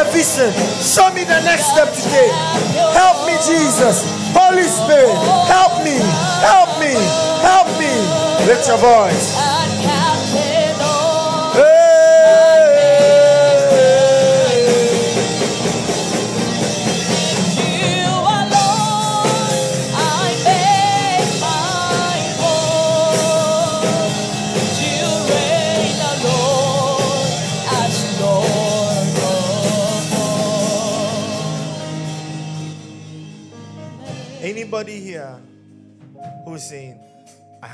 [0.00, 2.30] a vision, show me the next step today.
[2.96, 4.04] Help me, Jesus.
[4.32, 5.12] Holy Spirit,
[5.44, 5.96] help me,
[6.40, 6.92] help me,
[7.44, 7.92] help me.
[8.46, 9.39] Lift your voice.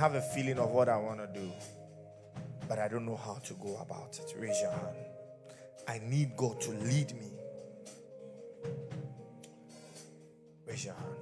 [0.06, 1.50] Have a feeling of what I want to do,
[2.68, 4.34] but I don't know how to go about it?
[4.38, 4.96] Raise your hand.
[5.88, 7.32] I need God to lead me.
[10.64, 11.16] Raise your hand.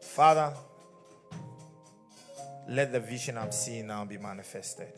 [0.00, 0.54] Father,
[2.68, 4.92] let the vision I'm seeing now be manifested.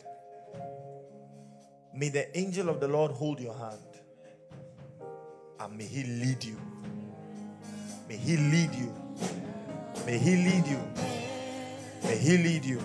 [1.95, 3.79] May the angel of the Lord hold your hand
[5.59, 6.61] and may he lead you.
[8.07, 8.93] May He lead you.
[10.05, 10.79] May He lead you.
[12.03, 12.81] May He lead you.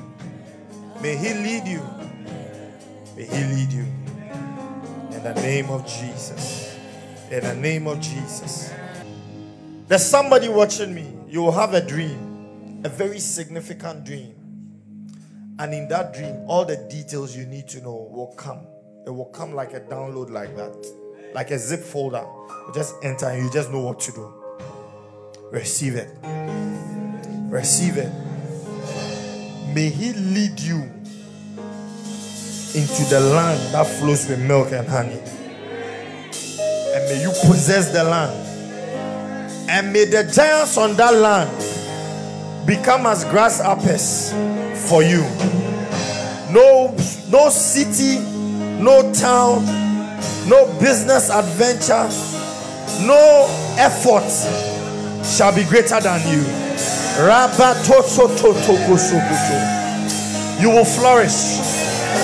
[1.03, 1.83] May He lead you.
[3.17, 3.87] May He lead you.
[5.13, 6.79] In the name of Jesus.
[7.31, 8.73] In the name of Jesus.
[9.89, 11.13] There's somebody watching me.
[11.29, 14.35] You will have a dream, a very significant dream.
[15.59, 18.61] And in that dream, all the details you need to know will come.
[19.07, 20.75] It will come like a download, like that,
[21.35, 22.25] like a zip folder.
[22.67, 24.33] You just enter and you just know what to do.
[25.51, 26.09] Receive it.
[27.51, 28.13] Receive it.
[29.75, 30.83] May He lead you
[32.75, 35.19] into the land that flows with milk and honey.
[36.93, 38.47] And may you possess the land.
[39.69, 41.51] And may the giants on that land
[42.69, 44.33] become as grasshoppers
[44.89, 45.23] for you.
[46.53, 46.95] No,
[47.31, 48.21] no city,
[48.81, 49.65] no town,
[50.49, 52.09] no business adventure,
[53.05, 53.47] no
[53.77, 54.31] effort
[55.25, 56.70] shall be greater than you.
[60.61, 61.61] You will flourish.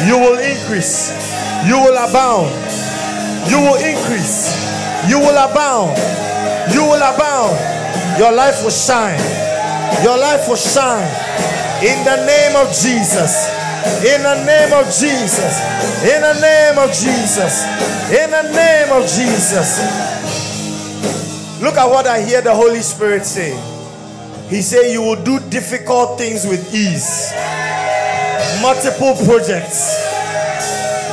[0.09, 1.13] You will increase.
[1.69, 2.49] You will abound.
[3.51, 4.57] You will increase.
[5.09, 5.97] You will abound.
[6.73, 7.57] You will abound.
[8.19, 9.21] Your life will shine.
[10.03, 11.09] Your life will shine.
[11.85, 13.53] In the name of Jesus.
[14.01, 15.61] In the name of Jesus.
[16.09, 17.65] In the name of Jesus.
[18.11, 19.81] In the name of Jesus.
[21.61, 23.76] Look at what I hear the Holy Spirit say.
[24.49, 27.33] He said, You will do difficult things with ease.
[28.63, 29.91] Multiple projects,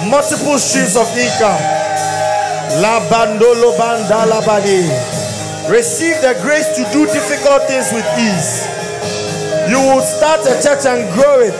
[0.09, 1.61] multiple streams of income.
[2.81, 4.85] La bandolo bandala badi.
[5.69, 8.67] Receive the grace to do difficult things with ease.
[9.69, 11.57] You will start a church and grow it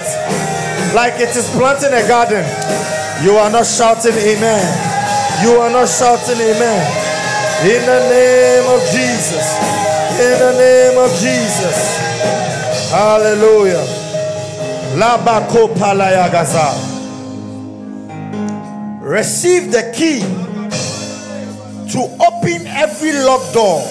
[0.94, 2.46] like it is planting a garden.
[3.24, 4.62] You are not shouting amen.
[5.42, 6.84] You are not shouting amen.
[7.66, 9.93] In the name of Jesus.
[10.14, 11.97] In the name of Jesus.
[12.91, 13.84] Hallelujah.
[19.01, 20.20] Receive the key
[21.91, 23.82] to open every locked door.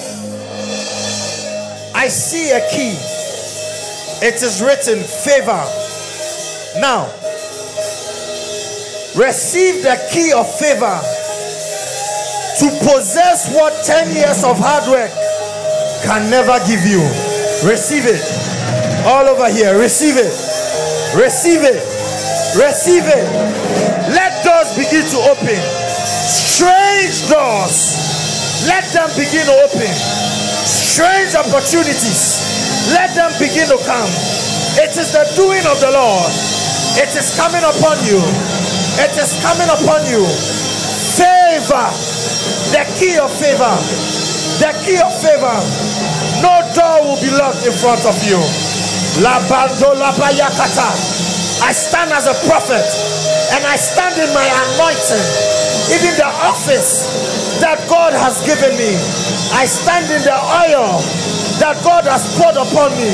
[1.92, 2.96] I see a key.
[4.24, 5.64] It is written favor.
[6.80, 7.06] Now,
[9.16, 11.00] receive the key of favor
[12.60, 15.10] to possess what 10 years of hard work
[16.02, 17.02] can never give you.
[17.62, 18.22] Receive it.
[19.06, 19.78] All over here.
[19.78, 20.34] Receive it.
[21.14, 21.82] Receive it.
[22.58, 23.26] Receive it.
[24.10, 25.60] Let doors begin to open.
[26.26, 28.66] Strange doors.
[28.66, 29.92] Let them begin to open.
[30.66, 32.42] Strange opportunities.
[32.92, 34.10] Let them begin to come.
[34.82, 36.32] It is the doing of the Lord.
[36.98, 38.20] It is coming upon you.
[39.00, 40.26] It is coming upon you.
[41.16, 41.88] Favor.
[42.74, 44.31] The key of favor.
[44.60, 45.56] The key of favor.
[46.42, 48.38] No door will be locked in front of you.
[51.62, 52.82] I stand as a prophet
[53.54, 55.26] and I stand in my anointing,
[55.94, 57.06] even the office
[57.60, 58.96] that God has given me.
[59.54, 60.98] I stand in the oil
[61.60, 63.12] that God has poured upon me.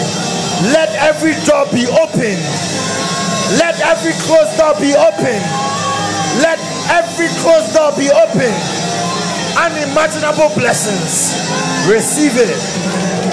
[0.72, 2.38] Let every door be open.
[3.60, 5.38] Let every closed door be open.
[6.40, 6.58] Let
[6.88, 8.54] every closed door be open.
[9.58, 11.34] Unimaginable blessings.
[11.90, 12.54] Receive it.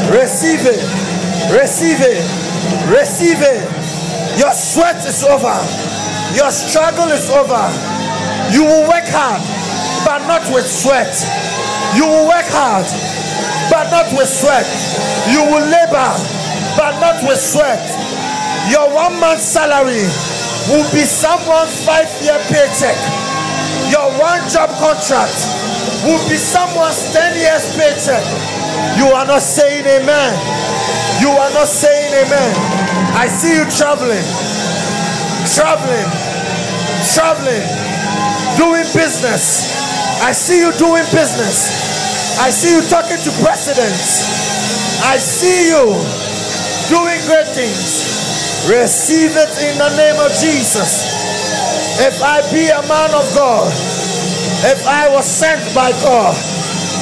[0.09, 0.82] Receive it.
[1.53, 2.26] Receive it.
[2.89, 3.61] Receive it.
[4.41, 5.53] Your sweat is over.
[6.34, 7.61] Your struggle is over.
[8.49, 9.38] You will work hard,
[10.01, 11.13] but not with sweat.
[11.93, 12.89] You will work hard,
[13.69, 14.65] but not with sweat.
[15.30, 16.09] You will labor,
[16.73, 17.86] but not with sweat.
[18.73, 20.09] Your one month salary
[20.73, 22.97] will be someone's five year paycheck.
[23.93, 25.64] Your one job contract
[26.06, 28.22] will be someone's 10 years paycheck.
[29.01, 30.32] You are not saying amen.
[31.20, 32.51] You are not saying amen.
[33.18, 34.24] I see you traveling,
[35.49, 36.06] traveling,
[37.10, 37.66] traveling,
[38.53, 39.74] doing business.
[40.22, 41.74] I see you doing business.
[42.38, 45.01] I see you talking to presidents.
[45.01, 45.89] I see you
[46.93, 48.06] doing great things.
[48.70, 51.10] Receive it in the name of Jesus.
[51.97, 53.72] If I be a man of God,
[54.64, 56.36] if I was sent by God,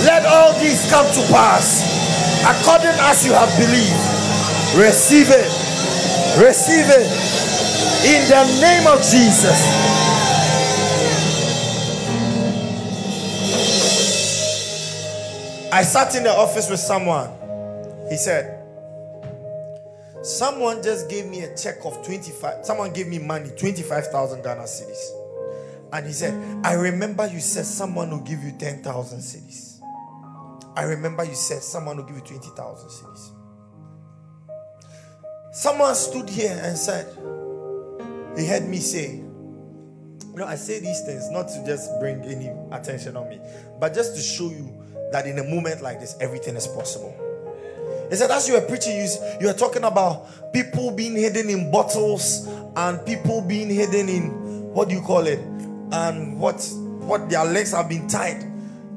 [0.06, 1.84] let all these come to pass
[2.44, 4.14] according as you have believed.
[4.76, 5.50] Receive it.
[6.42, 7.08] Receive it
[8.06, 9.94] in the name of Jesus.
[15.72, 17.30] I sat in the office with someone.
[18.10, 18.60] He said,
[20.24, 22.66] Someone just gave me a check of 25.
[22.66, 25.23] Someone gave me money, 25,000 Ghana cedis.
[25.94, 26.34] And he said,
[26.66, 29.80] I remember you said someone will give you 10,000 cedis.
[30.76, 33.30] I remember you said someone will give you 20,000 cedis.
[35.54, 37.06] Someone stood here and said,
[38.36, 42.50] he heard me say, you know, I say these things not to just bring any
[42.72, 43.40] attention on me,
[43.80, 44.74] but just to show you
[45.12, 47.16] that in a moment like this, everything is possible.
[48.10, 49.08] He said, as you were preaching, you,
[49.42, 54.90] you were talking about people being hidden in bottles and people being hidden in what
[54.90, 55.53] do you call it?
[55.94, 56.62] And what
[57.06, 58.50] what their legs have been tied.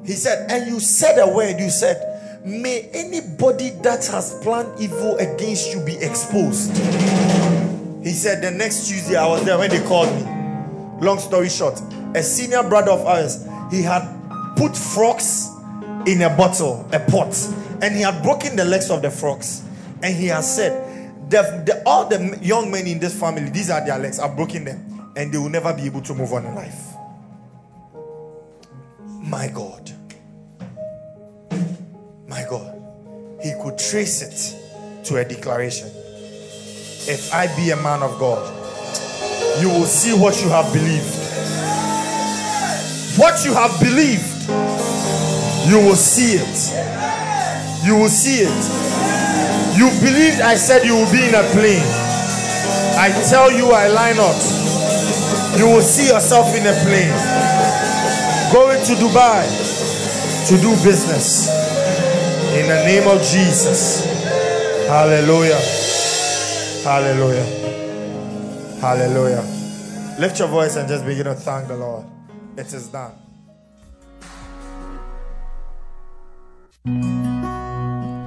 [0.04, 5.16] He said, and you said a word, you said, May anybody that has planned evil
[5.16, 6.76] against you be exposed.
[8.04, 11.04] He said, The next Tuesday, I was there when they called me.
[11.04, 11.80] Long story short,
[12.14, 14.06] a senior brother of ours, he had
[14.56, 15.48] put frogs
[16.06, 17.36] in a bottle, a pot,
[17.82, 19.64] and he had broken the legs of the frogs.
[20.02, 20.86] And he has said,
[21.28, 24.64] the, the, all the young men in this family, these are their legs, I've broken
[24.64, 24.85] them,
[25.16, 26.94] and they will never be able to move on in life.
[29.22, 29.90] My God.
[32.28, 32.74] My God.
[33.42, 35.88] He could trace it to a declaration.
[37.08, 38.52] If I be a man of God,
[39.60, 41.14] you will see what you have believed.
[43.18, 44.36] What you have believed
[45.66, 47.84] you will see it.
[47.84, 49.76] You will see it.
[49.76, 51.82] You believed I said you will be in a plane.
[52.98, 54.65] I tell you, I lie not.
[55.58, 57.12] You will see yourself in a plane
[58.52, 59.46] going to Dubai
[60.48, 61.48] to do business
[62.54, 64.04] in the name of Jesus.
[64.86, 65.58] Hallelujah.
[66.84, 67.44] Hallelujah.
[68.80, 69.42] Hallelujah.
[70.20, 72.06] Lift your voice and just begin to thank the Lord.
[72.56, 73.12] It is done.